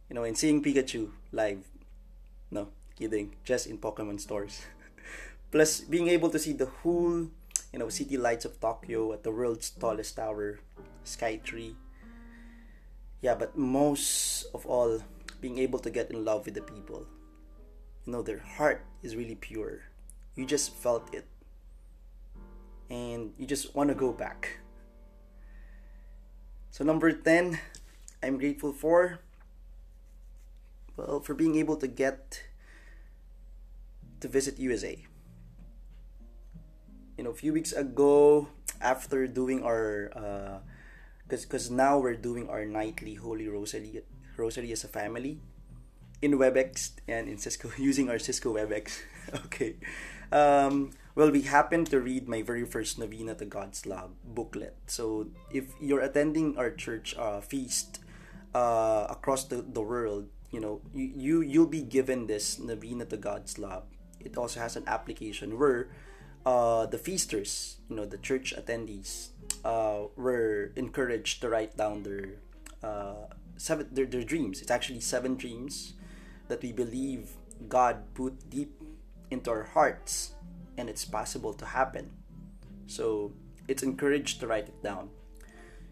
you 0.09 0.15
know, 0.15 0.23
and 0.23 0.37
seeing 0.37 0.63
Pikachu 0.63 1.11
live. 1.31 1.67
No, 2.49 2.69
kidding, 2.97 3.35
just 3.43 3.67
in 3.67 3.77
Pokemon 3.77 4.19
stores. 4.19 4.61
Plus, 5.51 5.81
being 5.81 6.07
able 6.07 6.29
to 6.29 6.39
see 6.39 6.53
the 6.53 6.65
whole, 6.65 7.27
you 7.71 7.79
know, 7.79 7.89
city 7.89 8.17
lights 8.17 8.45
of 8.45 8.59
Tokyo 8.59 9.13
at 9.13 9.23
the 9.23 9.31
world's 9.31 9.69
tallest 9.69 10.15
tower, 10.15 10.59
Sky 11.03 11.37
Tree. 11.37 11.75
Yeah, 13.21 13.35
but 13.35 13.57
most 13.57 14.45
of 14.53 14.65
all, 14.65 15.03
being 15.41 15.59
able 15.59 15.79
to 15.79 15.89
get 15.89 16.09
in 16.09 16.25
love 16.25 16.45
with 16.45 16.55
the 16.55 16.61
people. 16.61 17.05
You 18.07 18.13
know, 18.13 18.23
their 18.23 18.39
heart 18.39 18.87
is 19.03 19.19
really 19.19 19.35
pure. 19.35 19.83
You 20.33 20.47
just 20.47 20.71
felt 20.71 21.13
it. 21.13 21.27
And 22.89 23.35
you 23.35 23.45
just 23.45 23.75
want 23.75 23.89
to 23.91 23.95
go 23.99 24.15
back. 24.15 24.63
So 26.71 26.85
number 26.85 27.11
10 27.11 27.59
i'm 28.23 28.37
grateful 28.37 28.71
for 28.71 29.19
Well, 30.95 31.19
for 31.19 31.33
being 31.33 31.57
able 31.59 31.75
to 31.77 31.87
get 31.87 32.47
to 34.21 34.27
visit 34.27 34.57
USA. 34.57 34.97
You 37.17 37.23
know, 37.25 37.29
a 37.29 37.37
few 37.37 37.51
weeks 37.51 37.73
ago, 37.73 38.47
after 38.79 39.27
doing 39.27 39.61
our, 39.61 40.09
because 41.25 41.43
uh, 41.43 41.49
because 41.49 41.69
now 41.69 41.99
we're 41.99 42.17
doing 42.17 42.47
our 42.49 42.65
nightly 42.65 43.13
Holy 43.13 43.49
Rosary 43.49 44.01
Rosary 44.37 44.71
as 44.71 44.85
a 44.85 44.89
family 44.89 45.41
in 46.21 46.33
WebEx 46.33 46.91
and 47.07 47.27
in 47.27 47.37
Cisco 47.37 47.71
using 47.77 48.09
our 48.09 48.19
Cisco 48.19 48.53
WebEx. 48.53 48.99
okay. 49.45 49.75
Um, 50.31 50.91
well, 51.15 51.31
we 51.31 51.41
happened 51.41 51.87
to 51.87 51.99
read 51.99 52.27
my 52.27 52.41
very 52.41 52.65
first 52.65 52.99
Novena 52.99 53.33
to 53.35 53.45
God's 53.45 53.85
Love 53.85 54.11
booklet. 54.23 54.75
So 54.87 55.27
if 55.51 55.73
you're 55.81 56.01
attending 56.01 56.57
our 56.57 56.69
church 56.69 57.15
uh, 57.17 57.41
feast 57.41 57.99
uh, 58.53 59.07
across 59.09 59.45
the, 59.45 59.65
the 59.65 59.81
world, 59.81 60.29
you 60.51 60.59
know, 60.59 60.81
you, 60.93 61.11
you 61.15 61.41
you'll 61.41 61.67
be 61.67 61.81
given 61.81 62.27
this 62.27 62.59
Novena 62.59 63.05
to 63.05 63.17
God's 63.17 63.57
Love. 63.57 63.83
It 64.19 64.37
also 64.37 64.59
has 64.59 64.75
an 64.75 64.83
application 64.87 65.57
where 65.57 65.89
uh, 66.45 66.85
the 66.85 66.97
feasters, 66.97 67.77
you 67.89 67.95
know, 67.95 68.05
the 68.05 68.17
church 68.17 68.53
attendees, 68.55 69.29
uh, 69.65 70.07
were 70.15 70.71
encouraged 70.75 71.41
to 71.41 71.49
write 71.49 71.75
down 71.75 72.03
their 72.03 72.39
uh, 72.83 73.27
seven 73.57 73.87
their, 73.91 74.05
their 74.05 74.23
dreams. 74.23 74.61
It's 74.61 74.71
actually 74.71 75.01
seven 75.01 75.35
dreams 75.35 75.93
that 76.47 76.61
we 76.61 76.71
believe 76.71 77.35
God 77.67 78.03
put 78.13 78.49
deep 78.49 78.71
into 79.31 79.51
our 79.51 79.63
hearts 79.63 80.33
and 80.77 80.89
it's 80.89 81.05
possible 81.05 81.53
to 81.53 81.65
happen. 81.65 82.11
So 82.87 83.33
it's 83.67 83.83
encouraged 83.83 84.39
to 84.39 84.47
write 84.47 84.69
it 84.69 84.81
down. 84.83 85.09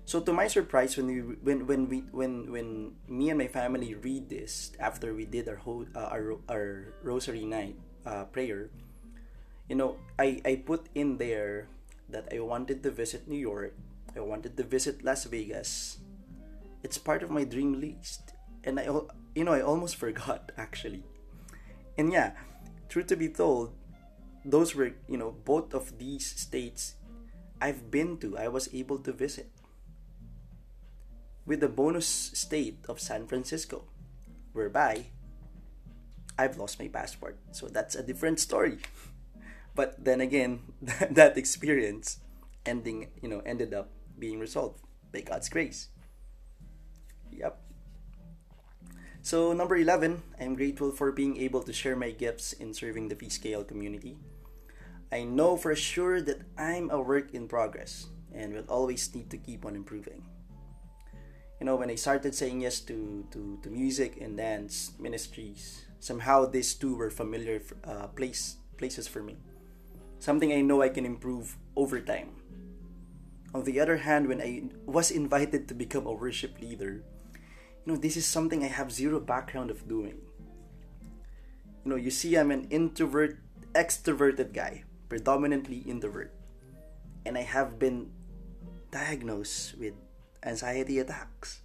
So 0.06 0.22
to 0.22 0.32
my 0.32 0.46
surprise, 0.46 0.96
when 0.98 1.10
we 1.10 1.20
when 1.42 1.66
when 1.66 1.90
we 1.90 2.06
when 2.14 2.54
when 2.54 2.94
me 3.10 3.34
and 3.34 3.42
my 3.42 3.50
family 3.50 3.98
read 3.98 4.30
this 4.30 4.72
after 4.78 5.18
we 5.18 5.26
did 5.26 5.50
our 5.50 5.58
whole 5.58 5.90
uh, 5.98 6.14
our 6.14 6.38
our 6.46 6.94
rosary 7.02 7.42
night 7.42 7.74
uh, 8.06 8.30
prayer, 8.30 8.70
you 9.66 9.74
know, 9.74 9.98
I 10.22 10.46
I 10.46 10.62
put 10.62 10.94
in 10.94 11.18
there 11.18 11.74
that 12.14 12.30
I 12.30 12.38
wanted 12.46 12.86
to 12.86 12.94
visit 12.94 13.26
New 13.26 13.42
York, 13.42 13.74
I 14.14 14.22
wanted 14.22 14.54
to 14.62 14.64
visit 14.64 15.02
Las 15.02 15.26
Vegas. 15.26 15.98
It's 16.86 17.02
part 17.02 17.26
of 17.26 17.34
my 17.34 17.42
dream 17.42 17.82
list, 17.82 18.38
and 18.62 18.78
I 18.78 18.86
you 19.36 19.44
know 19.44 19.54
I 19.54 19.62
almost 19.62 19.96
forgot 20.04 20.52
actually, 20.58 21.04
and 21.98 22.12
yeah, 22.12 22.32
truth 22.90 23.08
to 23.08 23.16
be 23.16 23.30
told, 23.30 23.76
those 24.44 24.74
were 24.76 24.94
you 25.08 25.18
know 25.18 25.36
both 25.46 25.74
of 25.74 26.00
these 26.00 26.26
states 26.26 26.96
I've 27.62 27.92
been 27.92 28.18
to. 28.20 28.38
I 28.38 28.48
was 28.48 28.70
able 28.74 29.00
to 29.00 29.12
visit 29.12 29.52
with 31.46 31.60
the 31.60 31.70
bonus 31.70 32.08
state 32.08 32.80
of 32.90 33.00
San 33.00 33.28
Francisco, 33.28 33.86
whereby 34.54 35.08
I've 36.38 36.58
lost 36.58 36.80
my 36.80 36.88
passport. 36.88 37.38
So 37.52 37.68
that's 37.68 37.96
a 37.96 38.04
different 38.04 38.40
story. 38.40 38.80
But 39.76 40.06
then 40.06 40.22
again, 40.22 40.62
that 41.12 41.38
experience 41.38 42.20
ending, 42.66 43.12
you 43.22 43.28
know, 43.28 43.42
ended 43.46 43.74
up 43.74 43.92
being 44.18 44.40
resolved 44.40 44.80
by 45.12 45.20
God's 45.20 45.50
grace. 45.50 45.90
Yep. 47.30 47.60
So 49.26 49.58
number 49.58 49.76
11, 49.76 50.22
I'm 50.40 50.54
grateful 50.54 50.92
for 50.92 51.12
being 51.12 51.42
able 51.42 51.64
to 51.64 51.74
share 51.74 51.96
my 51.96 52.12
gifts 52.12 52.54
in 52.54 52.76
serving 52.76 53.10
the 53.10 53.18
Feast 53.18 53.42
KL 53.42 53.68
community. 53.68 54.22
I 55.12 55.24
know 55.24 55.58
for 55.58 55.74
sure 55.74 56.22
that 56.22 56.46
I'm 56.60 56.92
a 56.92 57.02
work 57.02 57.34
in 57.34 57.48
progress 57.50 58.06
and 58.30 58.54
will 58.54 58.70
always 58.70 59.10
need 59.16 59.32
to 59.32 59.42
keep 59.42 59.66
on 59.66 59.74
improving. 59.74 60.22
You 61.58 61.66
know 61.66 61.74
when 61.74 61.90
i 61.90 61.98
started 61.98 62.36
saying 62.36 62.62
yes 62.62 62.86
to 62.86 63.26
to, 63.34 63.58
to 63.64 63.70
music 63.74 64.22
and 64.22 64.38
dance 64.38 64.94
ministries 65.02 65.90
somehow 65.98 66.46
these 66.46 66.76
two 66.78 66.94
were 66.94 67.10
familiar 67.10 67.66
uh, 67.82 68.14
place 68.14 68.62
places 68.78 69.10
for 69.10 69.26
me. 69.26 69.42
Something 70.22 70.54
i 70.54 70.62
know 70.62 70.86
i 70.86 70.90
can 70.94 71.02
improve 71.02 71.58
over 71.74 71.98
time. 71.98 72.30
On 73.58 73.66
the 73.66 73.82
other 73.82 74.06
hand 74.06 74.30
when 74.30 74.38
i 74.38 74.70
was 74.86 75.10
invited 75.10 75.66
to 75.66 75.74
become 75.74 76.06
a 76.06 76.14
worship 76.14 76.62
leader 76.62 77.02
know 77.86 77.98
this 77.98 78.18
is 78.18 78.26
something 78.26 78.64
i 78.64 78.68
have 78.68 78.92
zero 78.92 79.20
background 79.20 79.70
of 79.70 79.88
doing 79.88 80.18
you 81.84 81.90
know 81.90 81.96
you 81.96 82.10
see 82.10 82.36
i'm 82.38 82.52
an 82.52 82.68
introvert 82.70 83.38
extroverted 83.74 84.54
guy 84.54 84.84
predominantly 85.10 85.80
introvert 85.86 86.34
and 87.26 87.38
i 87.38 87.42
have 87.42 87.78
been 87.78 88.10
diagnosed 88.96 89.78
with 89.78 89.94
anxiety 90.46 91.00
attacks. 91.00 91.62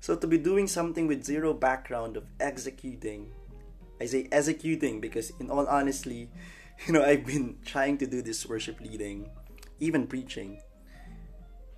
So 0.00 0.16
to 0.16 0.26
be 0.26 0.38
doing 0.38 0.66
something 0.66 1.06
with 1.06 1.24
zero 1.24 1.52
background 1.52 2.16
of 2.16 2.24
executing, 2.40 3.32
I 4.00 4.06
say 4.06 4.28
executing 4.32 5.00
because 5.00 5.32
in 5.40 5.50
all 5.50 5.66
honesty, 5.66 6.30
you 6.86 6.92
know, 6.92 7.04
I've 7.04 7.26
been 7.26 7.58
trying 7.64 7.98
to 7.98 8.06
do 8.06 8.22
this 8.22 8.46
worship 8.46 8.80
leading, 8.80 9.28
even 9.80 10.06
preaching 10.06 10.60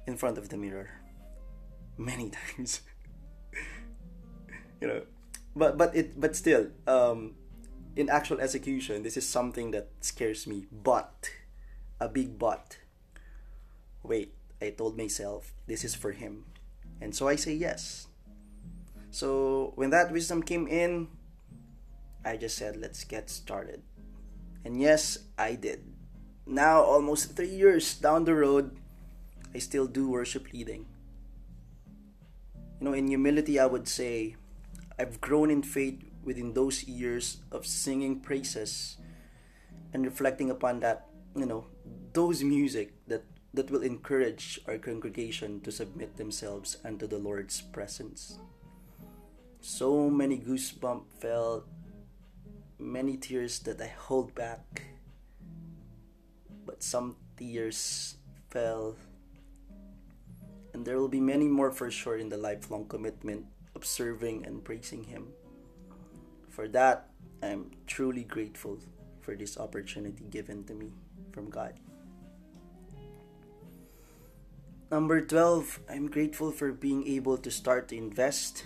in 0.06 0.16
front 0.16 0.38
of 0.38 0.48
the 0.48 0.56
mirror 0.56 0.90
many 1.96 2.30
times. 2.56 2.82
You 4.80 4.88
know, 4.88 5.02
but 5.54 5.76
but 5.76 5.94
it 5.94 6.20
but 6.20 6.36
still 6.36 6.68
um 6.86 7.34
in 7.96 8.08
actual 8.08 8.40
execution 8.40 9.02
this 9.02 9.16
is 9.16 9.26
something 9.26 9.72
that 9.72 9.88
scares 10.00 10.46
me 10.46 10.66
but 10.70 11.30
a 12.00 12.08
big 12.08 12.38
but 12.38 12.78
wait 14.04 14.38
I 14.60 14.70
told 14.70 14.96
myself 14.96 15.54
this 15.66 15.84
is 15.84 15.94
for 15.94 16.12
him. 16.12 16.44
And 17.00 17.14
so 17.14 17.28
I 17.28 17.36
say 17.36 17.54
yes. 17.54 18.08
So 19.10 19.72
when 19.76 19.90
that 19.90 20.12
wisdom 20.12 20.42
came 20.42 20.66
in, 20.66 21.08
I 22.24 22.36
just 22.36 22.58
said, 22.58 22.76
let's 22.76 23.04
get 23.04 23.30
started. 23.30 23.82
And 24.64 24.80
yes, 24.80 25.18
I 25.38 25.54
did. 25.54 25.84
Now, 26.44 26.82
almost 26.82 27.36
three 27.36 27.48
years 27.48 27.94
down 27.94 28.24
the 28.24 28.34
road, 28.34 28.76
I 29.54 29.58
still 29.58 29.86
do 29.86 30.10
worship 30.10 30.52
leading. 30.52 30.86
You 32.80 32.84
know, 32.84 32.92
in 32.92 33.06
humility, 33.08 33.58
I 33.58 33.66
would 33.66 33.88
say 33.88 34.36
I've 34.98 35.20
grown 35.20 35.50
in 35.50 35.62
faith 35.62 36.02
within 36.24 36.54
those 36.54 36.84
years 36.84 37.38
of 37.52 37.66
singing 37.66 38.20
praises 38.20 38.96
and 39.92 40.04
reflecting 40.04 40.50
upon 40.50 40.80
that, 40.80 41.06
you 41.36 41.46
know, 41.46 41.66
those 42.12 42.42
music 42.42 42.92
that 43.06 43.24
that 43.54 43.70
will 43.70 43.82
encourage 43.82 44.60
our 44.68 44.76
congregation 44.76 45.60
to 45.62 45.72
submit 45.72 46.16
themselves 46.16 46.76
unto 46.84 47.06
the 47.06 47.18
Lord's 47.18 47.60
presence. 47.60 48.38
So 49.60 50.10
many 50.10 50.38
goosebumps 50.38 51.08
felt, 51.18 51.66
many 52.78 53.16
tears 53.16 53.58
that 53.60 53.80
I 53.80 53.86
hold 53.88 54.34
back, 54.34 54.82
but 56.66 56.82
some 56.82 57.16
tears 57.36 58.16
fell, 58.50 58.96
and 60.74 60.84
there 60.84 60.98
will 60.98 61.08
be 61.08 61.20
many 61.20 61.48
more 61.48 61.72
for 61.72 61.90
sure 61.90 62.18
in 62.18 62.28
the 62.28 62.36
lifelong 62.36 62.86
commitment 62.86 63.46
of 63.78 63.86
serving 63.86 64.42
and 64.44 64.66
praising 64.66 65.06
Him. 65.06 65.30
For 66.50 66.66
that, 66.74 67.14
I 67.40 67.54
am 67.54 67.70
truly 67.86 68.24
grateful 68.26 68.82
for 69.22 69.38
this 69.38 69.54
opportunity 69.54 70.26
given 70.26 70.66
to 70.66 70.74
me 70.74 70.90
from 71.30 71.46
God. 71.46 71.78
Number 74.90 75.20
12, 75.20 75.80
I'm 75.88 76.10
grateful 76.10 76.50
for 76.50 76.72
being 76.72 77.06
able 77.06 77.38
to 77.38 77.50
start 77.50 77.86
to 77.88 77.96
invest 77.96 78.64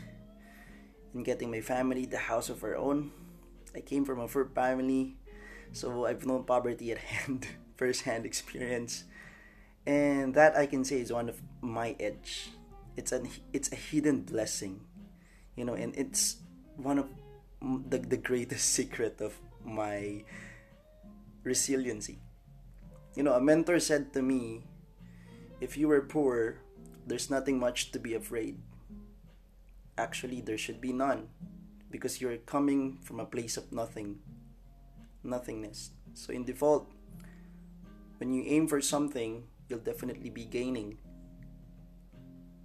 in 1.13 1.25
getting 1.25 1.51
my 1.51 1.61
family 1.61 2.07
the 2.07 2.31
house 2.33 2.49
of 2.49 2.65
our 2.65 2.77
own. 2.77 3.13
I 3.77 3.81
came 3.81 4.07
from 4.07 4.21
a 4.21 4.29
poor 4.29 4.49
family, 4.55 5.19
so 5.73 6.07
I've 6.07 6.25
known 6.25 6.45
poverty 6.45 6.93
at 6.93 6.99
hand, 7.13 7.49
first 7.77 8.09
hand 8.09 8.25
experience. 8.25 9.05
And 9.85 10.33
that 10.39 10.57
I 10.57 10.65
can 10.65 10.85
say 10.85 11.01
is 11.01 11.13
one 11.13 11.29
of 11.29 11.43
my 11.61 11.97
edge. 11.99 12.49
It's 12.97 13.11
an 13.11 13.29
it's 13.53 13.73
a 13.73 13.77
hidden 13.77 14.23
blessing. 14.23 14.81
You 15.57 15.65
know, 15.65 15.75
and 15.75 15.95
it's 15.97 16.37
one 16.77 16.99
of 16.99 17.09
the, 17.89 17.99
the 17.99 18.17
greatest 18.17 18.73
secret 18.77 19.21
of 19.21 19.35
my 19.65 20.25
resiliency. 21.45 22.19
You 23.15 23.23
know, 23.23 23.35
a 23.35 23.41
mentor 23.41 23.79
said 23.81 24.13
to 24.15 24.23
me 24.23 24.63
if 25.61 25.77
you 25.77 25.87
were 25.87 26.01
poor, 26.01 26.59
there's 27.07 27.31
nothing 27.31 27.59
much 27.59 27.93
to 27.93 27.99
be 27.99 28.15
afraid. 28.15 28.59
Actually, 29.99 30.41
there 30.41 30.59
should 30.59 30.81
be 30.81 30.93
none 30.93 31.29
because 31.91 32.21
you're 32.21 32.39
coming 32.39 32.99
from 33.03 33.21
a 33.21 33.27
place 33.27 33.57
of 33.57 33.71
nothing, 33.71 34.19
nothingness. 35.23 35.91
So, 36.15 36.33
in 36.33 36.45
default, 36.45 36.91
when 38.19 38.33
you 38.33 38.43
aim 38.47 38.67
for 38.67 38.81
something, 38.81 39.45
you'll 39.69 39.85
definitely 39.87 40.31
be 40.31 40.47
gaining. 40.47 40.99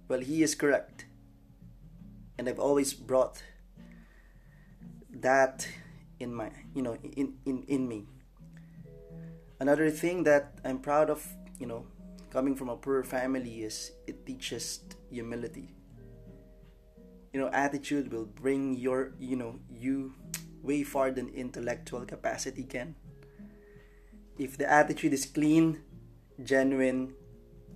Well, 0.08 0.20
he 0.20 0.42
is 0.42 0.54
correct. 0.54 1.07
And 2.38 2.48
I've 2.48 2.60
always 2.60 2.94
brought 2.94 3.42
that 5.10 5.66
in 6.20 6.32
my, 6.32 6.50
you 6.74 6.82
know, 6.82 6.96
in, 7.02 7.34
in, 7.44 7.64
in 7.66 7.88
me. 7.88 8.06
Another 9.60 9.90
thing 9.90 10.22
that 10.24 10.58
I'm 10.64 10.78
proud 10.78 11.10
of, 11.10 11.26
you 11.58 11.66
know, 11.66 11.84
coming 12.30 12.54
from 12.54 12.68
a 12.68 12.76
poor 12.76 13.02
family 13.02 13.62
is 13.62 13.92
it 14.06 14.24
teaches 14.24 14.80
humility. 15.10 15.74
you 17.32 17.40
know 17.40 17.50
attitude 17.52 18.12
will 18.12 18.24
bring 18.24 18.76
your 18.76 19.12
you 19.18 19.36
know 19.36 19.58
you 19.70 20.14
way 20.62 20.82
far 20.82 21.10
than 21.10 21.28
intellectual 21.28 22.04
capacity 22.04 22.64
can 22.64 22.94
if 24.38 24.56
the 24.56 24.70
attitude 24.70 25.12
is 25.12 25.26
clean 25.26 25.80
genuine 26.42 27.12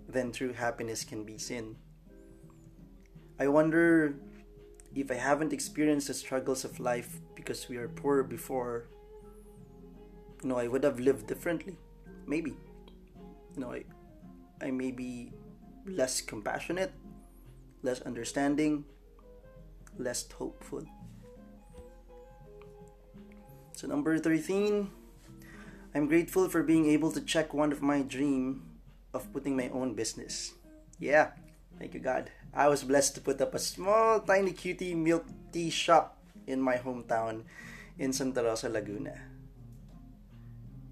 then 0.09 0.33
true 0.33 0.53
happiness 0.53 1.05
can 1.05 1.25
be 1.25 1.37
seen 1.39 1.77
i 3.39 3.47
wonder 3.47 4.15
if 4.95 5.11
i 5.11 5.15
haven't 5.15 5.53
experienced 5.53 6.09
the 6.09 6.15
struggles 6.15 6.65
of 6.65 6.79
life 6.81 7.21
because 7.35 7.69
we 7.69 7.77
are 7.77 7.89
poor 7.89 8.23
before 8.23 8.87
you 10.43 10.49
know 10.49 10.59
i 10.59 10.67
would 10.67 10.85
have 10.85 11.01
lived 11.01 11.27
differently 11.27 11.77
maybe 12.27 12.57
you 13.55 13.61
know 13.61 13.73
i 13.73 13.83
i 14.61 14.71
may 14.71 14.91
be 14.91 15.33
less 15.87 16.21
compassionate 16.21 16.93
less 17.83 18.01
understanding 18.03 18.85
less 19.99 20.31
hopeful. 20.31 20.85
So 23.73 23.87
number 23.87 24.19
13, 24.19 24.91
I'm 25.95 26.07
grateful 26.07 26.49
for 26.49 26.63
being 26.63 26.87
able 26.87 27.11
to 27.13 27.21
check 27.21 27.53
one 27.53 27.73
of 27.73 27.83
my 27.83 28.03
dream 28.03 28.63
of 29.13 29.33
putting 29.33 29.57
my 29.57 29.69
own 29.71 29.95
business. 29.95 30.55
Yeah, 30.99 31.33
thank 31.79 31.95
you 31.95 32.01
God. 32.01 32.31
I 32.53 32.69
was 32.69 32.85
blessed 32.85 33.15
to 33.17 33.21
put 33.21 33.41
up 33.41 33.55
a 33.55 33.59
small 33.59 34.21
tiny 34.21 34.53
cutie 34.53 34.95
milk 34.95 35.25
tea 35.53 35.71
shop 35.71 36.21
in 36.47 36.61
my 36.61 36.77
hometown 36.77 37.49
in 37.99 38.13
Santa 38.13 38.45
Rosa, 38.45 38.69
Laguna. 38.69 39.17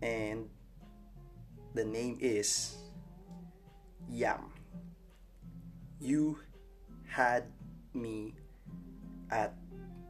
And 0.00 0.48
the 1.74 1.84
name 1.84 2.16
is 2.20 2.76
Yam. 4.08 4.48
You 6.00 6.40
had 7.06 7.44
me 7.92 8.32
at 9.30 9.52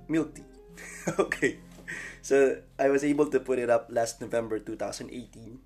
milk 0.07 0.37
tea. 0.37 0.47
okay. 1.19 1.59
So 2.23 2.63
I 2.79 2.89
was 2.91 3.03
able 3.03 3.27
to 3.27 3.41
put 3.41 3.59
it 3.59 3.71
up 3.71 3.89
last 3.91 4.21
November 4.21 4.61
2018. 4.61 5.59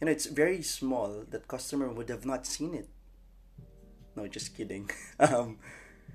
You 0.00 0.04
know, 0.04 0.12
it's 0.12 0.26
very 0.26 0.62
small 0.62 1.24
that 1.28 1.48
customer 1.48 1.92
would 1.92 2.08
have 2.08 2.24
not 2.24 2.46
seen 2.46 2.74
it. 2.74 2.88
No, 4.16 4.26
just 4.26 4.56
kidding. 4.56 4.88
um, 5.20 5.58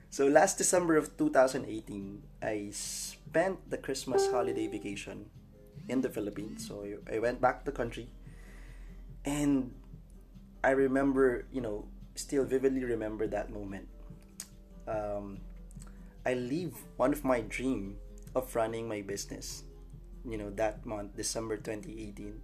so 0.10 0.26
last 0.26 0.58
December 0.58 0.98
of 0.98 1.16
2018, 1.18 2.24
I 2.42 2.70
spent 2.74 3.70
the 3.70 3.78
Christmas 3.78 4.30
holiday 4.30 4.66
vacation 4.66 5.30
in 5.88 6.02
the 6.02 6.10
Philippines. 6.10 6.68
So 6.68 6.84
I 7.06 7.20
went 7.20 7.40
back 7.40 7.64
to 7.64 7.72
the 7.72 7.78
country, 7.78 8.10
and 9.24 9.72
I 10.64 10.72
remember, 10.72 11.46
you 11.54 11.62
know, 11.62 11.86
still 12.16 12.44
vividly 12.44 12.84
remember 12.84 13.28
that 13.28 13.54
moment. 13.54 13.88
Um, 14.88 15.38
I 16.26 16.34
leave 16.34 16.74
one 16.98 17.14
of 17.14 17.24
my 17.24 17.42
dream 17.42 17.98
of 18.34 18.54
running 18.56 18.90
my 18.90 19.02
business. 19.02 19.64
You 20.26 20.38
know, 20.38 20.50
that 20.58 20.86
month, 20.86 21.16
December 21.16 21.58
2018. 21.58 22.42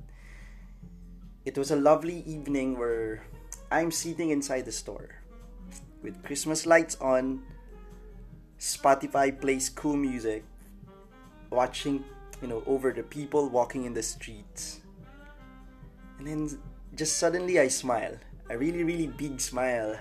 It 1.46 1.58
was 1.58 1.72
a 1.72 1.76
lovely 1.76 2.22
evening 2.26 2.78
where 2.78 3.26
I'm 3.72 3.92
sitting 3.92 4.30
inside 4.30 4.66
the 4.66 4.72
store 4.72 5.27
with 6.02 6.24
Christmas 6.24 6.66
lights 6.66 6.96
on, 7.02 7.42
Spotify 8.60 9.30
plays 9.40 9.70
cool 9.70 9.96
music, 9.96 10.44
watching, 11.50 12.04
you 12.42 12.48
know, 12.48 12.64
over 12.66 12.92
the 12.92 13.04
people 13.04 13.50
walking 13.50 13.86
in 13.86 13.94
the 13.94 14.04
streets. 14.04 14.82
And 16.18 16.28
then 16.28 16.60
just 16.96 17.18
suddenly 17.18 17.60
I 17.60 17.68
smile. 17.68 18.18
A 18.50 18.58
really, 18.58 18.84
really 18.84 19.08
big 19.08 19.40
smile. 19.40 19.98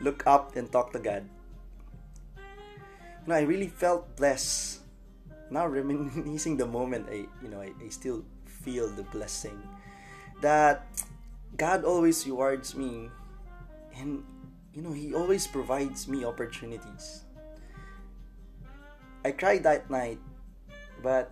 Look 0.00 0.26
up 0.26 0.54
and 0.54 0.70
talk 0.70 0.92
to 0.92 1.00
God 1.00 1.24
You 3.24 3.26
know, 3.26 3.34
I 3.34 3.42
really 3.42 3.68
felt 3.68 4.14
blessed. 4.16 4.80
Now 5.50 5.66
reminiscing 5.66 6.56
the 6.56 6.66
moment, 6.66 7.08
I 7.10 7.26
you 7.42 7.48
know 7.48 7.60
I, 7.60 7.72
I 7.82 7.88
still 7.88 8.24
feel 8.44 8.88
the 8.88 9.02
blessing 9.02 9.56
that 10.40 10.86
God 11.56 11.84
always 11.84 12.26
rewards 12.26 12.74
me, 12.74 13.10
and 13.98 14.22
you 14.72 14.82
know 14.82 14.92
He 14.92 15.14
always 15.14 15.46
provides 15.46 16.08
me 16.08 16.24
opportunities. 16.24 17.24
I 19.24 19.32
cried 19.32 19.62
that 19.64 19.90
night, 19.90 20.18
but 21.02 21.30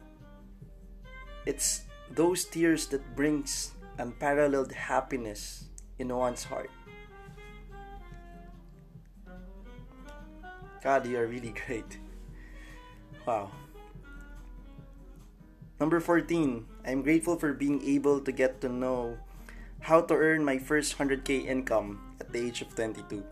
it's 1.47 1.87
those 2.11 2.45
tears 2.45 2.87
that 2.89 3.15
brings 3.15 3.73
unparalleled 3.99 4.73
happiness 4.73 5.71
in 5.99 6.15
one's 6.15 6.45
heart. 6.45 6.71
God, 10.83 11.07
you 11.07 11.19
are 11.19 11.27
really 11.27 11.55
great. 11.67 11.99
Wow. 13.27 13.51
Number 15.81 16.01
14, 16.01 16.65
I'm 16.87 17.03
grateful 17.03 17.37
for 17.37 17.53
being 17.53 17.83
able 17.85 18.21
to 18.21 18.33
get 18.33 18.61
to 18.63 18.69
know 18.69 19.19
how 19.81 20.01
to 20.01 20.15
earn 20.15 20.45
my 20.45 20.59
first 20.59 20.97
100k 20.97 21.45
income 21.45 22.06
at 22.27 22.33
the 22.35 22.43
age 22.43 22.63
of 22.63 22.75
22. 22.75 23.23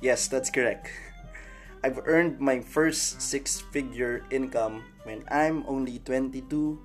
Yes, 0.00 0.28
that's 0.28 0.52
correct. 0.52 0.92
I've 1.82 2.00
earned 2.04 2.40
my 2.40 2.60
first 2.60 3.22
six 3.22 3.60
figure 3.72 4.24
income 4.30 4.84
when 5.04 5.24
I'm 5.30 5.64
only 5.66 5.98
22 6.04 6.78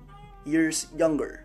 years 0.46 0.86
younger. 0.96 1.44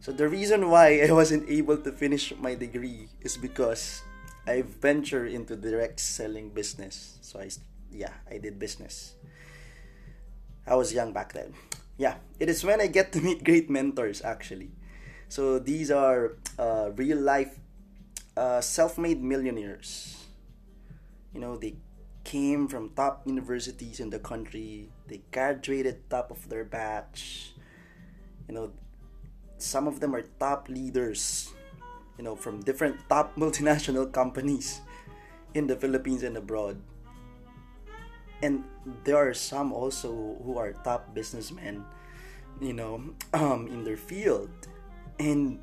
So 0.00 0.12
the 0.12 0.28
reason 0.28 0.70
why 0.70 1.02
I 1.08 1.10
wasn't 1.10 1.50
able 1.50 1.76
to 1.78 1.90
finish 1.90 2.32
my 2.38 2.54
degree 2.54 3.08
is 3.20 3.36
because 3.36 4.02
I 4.46 4.62
ventured 4.62 5.32
into 5.32 5.56
direct 5.56 6.00
selling 6.00 6.50
business. 6.50 7.18
So 7.20 7.40
I 7.40 7.50
yeah, 7.90 8.12
I 8.30 8.38
did 8.38 8.60
business. 8.60 9.16
I 10.68 10.76
was 10.76 10.92
young 10.92 11.12
back 11.12 11.32
then. 11.32 11.56
Yeah, 11.96 12.20
it 12.38 12.48
is 12.48 12.62
when 12.62 12.80
I 12.80 12.86
get 12.86 13.10
to 13.16 13.20
meet 13.20 13.42
great 13.42 13.68
mentors 13.68 14.22
actually. 14.22 14.70
So 15.28 15.58
these 15.58 15.90
are 15.90 16.36
uh, 16.58 16.92
real 16.94 17.18
life 17.18 17.58
uh, 18.38 18.60
self-made 18.60 19.18
millionaires. 19.18 20.14
You 21.34 21.40
know, 21.40 21.56
they 21.58 21.74
came 22.22 22.68
from 22.68 22.94
top 22.94 23.26
universities 23.26 23.98
in 23.98 24.10
the 24.10 24.18
country. 24.22 24.90
They 25.08 25.22
graduated 25.32 26.08
top 26.08 26.30
of 26.30 26.48
their 26.48 26.64
batch. 26.64 27.54
You 28.46 28.54
know, 28.54 28.72
some 29.58 29.88
of 29.90 29.98
them 29.98 30.14
are 30.14 30.22
top 30.38 30.68
leaders 30.68 31.50
you 32.18 32.24
know, 32.24 32.34
from 32.34 32.60
different 32.60 32.98
top 33.08 33.34
multinational 33.38 34.10
companies 34.12 34.82
in 35.54 35.66
the 35.66 35.76
Philippines 35.76 36.24
and 36.24 36.36
abroad. 36.36 36.82
And 38.42 38.64
there 39.04 39.16
are 39.16 39.34
some 39.34 39.72
also 39.72 40.36
who 40.44 40.58
are 40.58 40.74
top 40.84 41.14
businessmen, 41.14 41.84
you 42.60 42.74
know, 42.74 43.14
um, 43.32 43.68
in 43.68 43.84
their 43.84 43.96
field. 43.96 44.50
And 45.18 45.58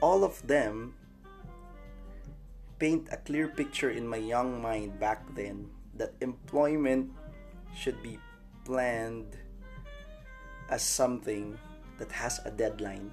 all 0.00 0.22
of 0.22 0.44
them 0.46 0.94
paint 2.82 3.06
a 3.14 3.16
clear 3.22 3.46
picture 3.46 3.94
in 3.94 4.02
my 4.02 4.18
young 4.18 4.58
mind 4.58 4.98
back 4.98 5.22
then 5.38 5.70
that 5.94 6.18
employment 6.18 7.06
should 7.70 7.94
be 8.02 8.18
planned 8.66 9.38
as 10.66 10.82
something 10.82 11.54
that 12.02 12.10
has 12.10 12.42
a 12.42 12.50
deadline. 12.50 13.06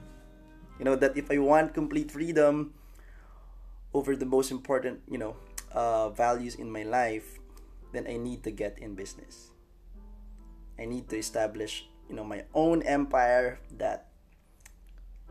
You 0.81 0.89
know 0.89 0.97
that 0.97 1.13
if 1.13 1.29
i 1.29 1.37
want 1.37 1.77
complete 1.77 2.09
freedom 2.09 2.73
over 3.93 4.17
the 4.17 4.25
most 4.25 4.49
important 4.49 5.05
you 5.05 5.21
know 5.21 5.37
uh, 5.69 6.09
values 6.09 6.57
in 6.57 6.73
my 6.73 6.81
life 6.81 7.37
then 7.93 8.09
i 8.09 8.17
need 8.17 8.41
to 8.49 8.51
get 8.51 8.81
in 8.81 8.97
business. 8.97 9.53
I 10.81 10.89
need 10.89 11.13
to 11.13 11.17
establish 11.21 11.85
you 12.09 12.17
know 12.17 12.25
my 12.25 12.49
own 12.57 12.81
empire 12.81 13.61
that 13.77 14.09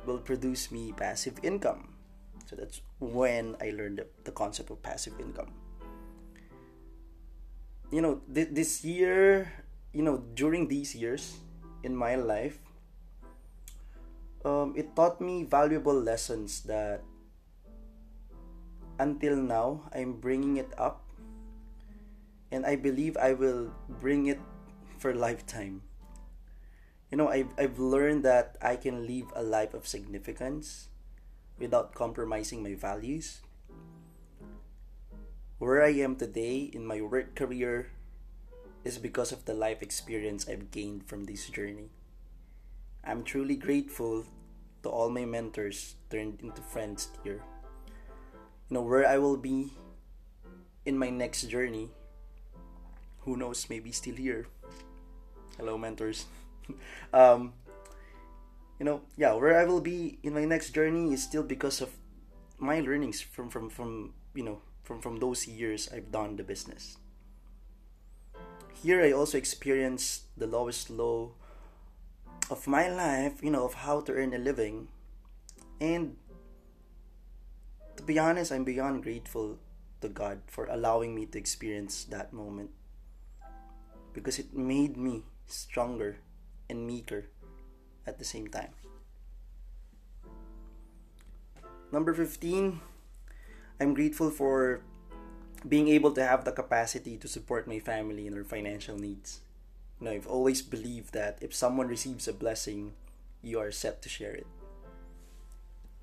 will 0.06 0.22
produce 0.22 0.70
me 0.70 0.94
passive 0.94 1.42
income 1.42 1.97
so 2.48 2.56
that's 2.56 2.80
when 2.98 3.54
i 3.60 3.68
learned 3.70 3.98
the, 3.98 4.06
the 4.24 4.32
concept 4.32 4.70
of 4.70 4.80
passive 4.82 5.12
income 5.20 5.52
you 7.92 8.00
know 8.00 8.20
th- 8.32 8.48
this 8.52 8.84
year 8.84 9.52
you 9.92 10.02
know 10.02 10.24
during 10.34 10.68
these 10.68 10.94
years 10.94 11.36
in 11.84 11.94
my 11.94 12.16
life 12.16 12.58
um, 14.44 14.72
it 14.76 14.94
taught 14.96 15.20
me 15.20 15.44
valuable 15.44 15.94
lessons 15.94 16.62
that 16.62 17.02
until 18.98 19.36
now 19.36 19.82
I'm 19.94 20.18
bringing 20.20 20.56
it 20.56 20.72
up 20.78 21.04
and 22.50 22.66
I 22.66 22.76
believe 22.76 23.16
I 23.16 23.32
will 23.32 23.70
bring 24.00 24.26
it 24.26 24.40
for 24.98 25.14
lifetime. 25.26 25.82
You 27.10 27.16
know, 27.16 27.28
I've, 27.28 27.48
I've 27.56 27.78
learned 27.78 28.24
that 28.24 28.56
I 28.60 28.76
can 28.76 29.06
live 29.06 29.32
a 29.34 29.42
life 29.42 29.72
of 29.72 29.86
significance 29.86 30.88
without 31.58 31.94
compromising 31.94 32.62
my 32.62 32.74
values. 32.74 33.40
Where 35.58 35.82
I 35.82 35.90
am 35.98 36.16
today 36.16 36.70
in 36.72 36.86
my 36.86 37.02
work 37.02 37.34
career 37.34 37.90
is 38.84 38.98
because 38.98 39.32
of 39.32 39.44
the 39.44 39.54
life 39.54 39.82
experience 39.82 40.48
I've 40.48 40.70
gained 40.70 41.06
from 41.06 41.24
this 41.24 41.50
journey. 41.50 41.90
I'm 43.02 43.24
truly 43.24 43.56
grateful 43.56 44.24
to 44.82 44.88
all 44.88 45.10
my 45.10 45.24
mentors 45.24 45.96
turned 46.10 46.40
into 46.40 46.62
friends 46.62 47.08
here. 47.24 47.42
You 48.70 48.74
know, 48.78 48.82
where 48.82 49.06
I 49.06 49.18
will 49.18 49.36
be 49.36 49.72
in 50.86 50.96
my 50.96 51.10
next 51.10 51.42
journey, 51.50 51.90
who 53.20 53.36
knows, 53.36 53.66
maybe 53.68 53.92
still 53.92 54.14
here. 54.14 54.46
Hello, 55.56 55.76
mentors. 55.76 56.26
um, 57.12 57.52
you 58.78 58.84
know, 58.84 59.02
yeah, 59.16 59.32
where 59.34 59.58
I 59.58 59.64
will 59.64 59.80
be 59.80 60.18
in 60.22 60.34
my 60.34 60.44
next 60.44 60.70
journey 60.70 61.12
is 61.12 61.22
still 61.22 61.42
because 61.42 61.80
of 61.80 61.90
my 62.58 62.80
learnings 62.80 63.20
from 63.20 63.50
from 63.50 63.70
from 63.70 64.14
you 64.34 64.42
know 64.42 64.62
from 64.82 65.00
from 65.00 65.18
those 65.18 65.46
years 65.46 65.88
I've 65.92 66.10
done 66.10 66.36
the 66.36 66.44
business. 66.44 66.96
Here 68.82 69.02
I 69.02 69.10
also 69.10 69.38
experienced 69.38 70.30
the 70.38 70.46
lowest 70.46 70.90
low 70.90 71.34
of 72.50 72.66
my 72.66 72.88
life, 72.88 73.42
you 73.42 73.50
know, 73.50 73.64
of 73.64 73.82
how 73.82 74.00
to 74.02 74.12
earn 74.12 74.32
a 74.32 74.38
living. 74.38 74.88
And 75.80 76.16
to 77.96 78.02
be 78.02 78.18
honest, 78.18 78.52
I'm 78.52 78.62
beyond 78.62 79.02
grateful 79.02 79.58
to 80.00 80.08
God 80.08 80.42
for 80.46 80.66
allowing 80.66 81.14
me 81.14 81.26
to 81.26 81.38
experience 81.38 82.04
that 82.04 82.32
moment 82.32 82.70
because 84.14 84.38
it 84.38 84.54
made 84.54 84.96
me 84.96 85.24
stronger 85.46 86.18
and 86.70 86.86
meeker 86.86 87.30
at 88.08 88.18
the 88.18 88.24
same 88.24 88.48
time. 88.48 88.72
Number 91.92 92.12
15, 92.12 92.80
I'm 93.80 93.94
grateful 93.94 94.30
for 94.30 94.80
being 95.66 95.88
able 95.88 96.12
to 96.12 96.24
have 96.24 96.44
the 96.44 96.52
capacity 96.52 97.16
to 97.18 97.28
support 97.28 97.68
my 97.68 97.78
family 97.78 98.26
in 98.26 98.32
their 98.32 98.44
financial 98.44 98.96
needs. 98.96 99.40
You 100.00 100.06
know, 100.06 100.12
I've 100.12 100.26
always 100.26 100.62
believed 100.62 101.12
that 101.12 101.38
if 101.40 101.54
someone 101.54 101.88
receives 101.88 102.28
a 102.28 102.32
blessing, 102.32 102.92
you 103.42 103.58
are 103.58 103.72
set 103.72 104.02
to 104.02 104.08
share 104.08 104.32
it. 104.32 104.46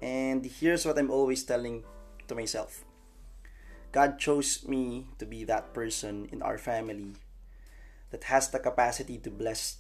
And 0.02 0.46
here's 0.46 0.86
what 0.86 0.98
I'm 0.98 1.12
always 1.12 1.44
telling 1.44 1.84
to 2.28 2.36
myself 2.36 2.84
God 3.92 4.20
chose 4.20 4.68
me 4.68 5.08
to 5.20 5.26
be 5.26 5.46
that 5.46 5.74
person 5.74 6.28
in 6.32 6.42
our 6.42 6.58
family 6.58 7.16
that 8.12 8.26
has 8.26 8.50
the 8.50 8.60
capacity 8.60 9.18
to 9.20 9.30
bless 9.32 9.78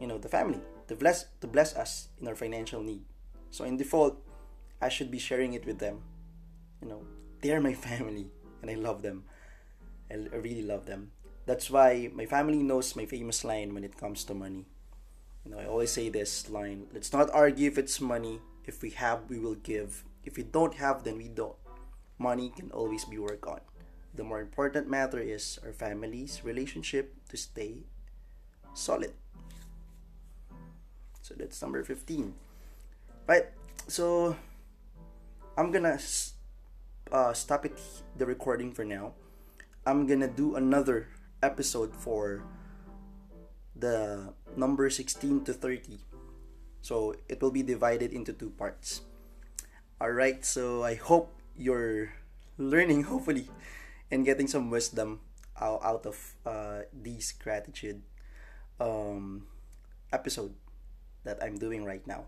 you 0.00 0.06
know 0.06 0.18
the 0.18 0.28
family 0.28 0.60
to 0.88 0.96
bless 0.96 1.26
to 1.40 1.46
bless 1.46 1.74
us 1.76 2.08
in 2.20 2.28
our 2.28 2.34
financial 2.34 2.82
need. 2.82 3.02
So 3.50 3.64
in 3.64 3.76
default 3.76 4.18
i 4.80 4.88
should 4.88 5.10
be 5.10 5.18
sharing 5.18 5.52
it 5.54 5.66
with 5.66 5.78
them. 5.78 6.02
You 6.80 6.88
know 6.88 7.02
they're 7.40 7.60
my 7.60 7.74
family 7.88 8.30
and 8.60 8.70
i 8.70 8.74
love 8.74 9.02
them. 9.02 9.24
I 10.10 10.16
really 10.36 10.62
love 10.62 10.84
them. 10.86 11.12
That's 11.46 11.70
why 11.70 12.10
my 12.12 12.26
family 12.26 12.62
knows 12.62 12.94
my 12.94 13.06
famous 13.06 13.44
line 13.44 13.72
when 13.72 13.84
it 13.84 13.96
comes 13.96 14.24
to 14.24 14.34
money. 14.34 14.66
You 15.44 15.50
know 15.50 15.58
i 15.58 15.66
always 15.66 15.90
say 15.90 16.08
this 16.08 16.48
line 16.50 16.86
let's 16.92 17.12
not 17.12 17.30
argue 17.32 17.68
if 17.68 17.78
it's 17.78 18.00
money. 18.00 18.40
If 18.64 18.82
we 18.82 18.90
have 18.90 19.28
we 19.28 19.38
will 19.38 19.56
give. 19.56 20.04
If 20.24 20.36
we 20.36 20.44
don't 20.44 20.74
have 20.74 21.04
then 21.04 21.16
we 21.16 21.28
don't. 21.28 21.56
Money 22.18 22.52
can 22.54 22.70
always 22.70 23.04
be 23.04 23.18
worked 23.18 23.46
on. 23.46 23.60
The 24.14 24.22
more 24.22 24.40
important 24.40 24.88
matter 24.88 25.18
is 25.18 25.58
our 25.64 25.72
family's 25.72 26.44
relationship 26.44 27.16
to 27.30 27.36
stay 27.36 27.88
solid. 28.74 29.14
So 31.32 31.40
that's 31.40 31.62
number 31.64 31.80
15. 31.80 32.36
Right, 33.24 33.48
so 33.88 34.36
I'm 35.56 35.72
gonna 35.72 35.96
uh, 37.08 37.32
stop 37.32 37.64
it 37.64 37.80
the 38.20 38.28
recording 38.28 38.76
for 38.76 38.84
now. 38.84 39.16
I'm 39.88 40.04
gonna 40.04 40.28
do 40.28 40.60
another 40.60 41.08
episode 41.40 41.96
for 41.96 42.44
the 43.72 44.34
number 44.60 44.90
16 44.90 45.48
to 45.48 45.54
30. 45.56 46.04
So 46.84 47.16
it 47.32 47.40
will 47.40 47.50
be 47.50 47.62
divided 47.64 48.12
into 48.12 48.36
two 48.36 48.50
parts. 48.50 49.00
Alright, 49.96 50.44
so 50.44 50.84
I 50.84 51.00
hope 51.00 51.32
you're 51.56 52.12
learning, 52.58 53.04
hopefully 53.08 53.48
and 54.10 54.26
getting 54.28 54.46
some 54.46 54.68
wisdom 54.68 55.24
out, 55.56 55.80
out 55.80 56.04
of 56.04 56.36
uh, 56.44 56.84
these 56.92 57.32
gratitude 57.32 58.02
um, 58.78 59.46
episode 60.12 60.52
that 61.24 61.42
I'm 61.42 61.58
doing 61.58 61.84
right 61.84 62.04
now. 62.06 62.26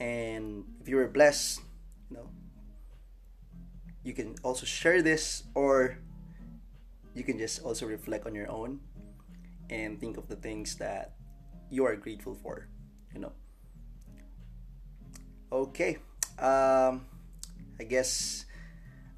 And 0.00 0.64
if 0.80 0.88
you 0.88 0.96
were 0.96 1.08
blessed, 1.08 1.60
you 2.10 2.16
know, 2.16 2.28
you 4.02 4.12
can 4.12 4.36
also 4.42 4.66
share 4.66 5.02
this 5.02 5.44
or 5.54 5.98
you 7.14 7.24
can 7.24 7.38
just 7.38 7.62
also 7.62 7.86
reflect 7.86 8.26
on 8.26 8.34
your 8.34 8.50
own 8.50 8.80
and 9.70 9.98
think 9.98 10.16
of 10.16 10.28
the 10.28 10.36
things 10.36 10.76
that 10.76 11.14
you 11.70 11.84
are 11.86 11.96
grateful 11.96 12.34
for, 12.34 12.68
you 13.14 13.20
know. 13.20 13.32
Okay. 15.50 15.98
Um 16.38 17.06
I 17.80 17.84
guess 17.84 18.44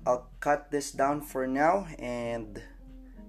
I'll 0.06 0.30
cut 0.40 0.70
this 0.70 0.92
down 0.92 1.20
for 1.20 1.46
now 1.46 1.86
and 1.98 2.62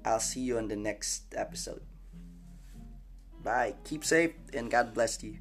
I'll 0.05 0.23
see 0.23 0.41
you 0.41 0.57
on 0.57 0.67
the 0.67 0.77
next 0.77 1.33
episode. 1.35 1.81
Bye. 3.43 3.75
Keep 3.83 4.05
safe 4.05 4.35
and 4.53 4.69
God 4.69 4.93
bless 4.93 5.23
you. 5.23 5.39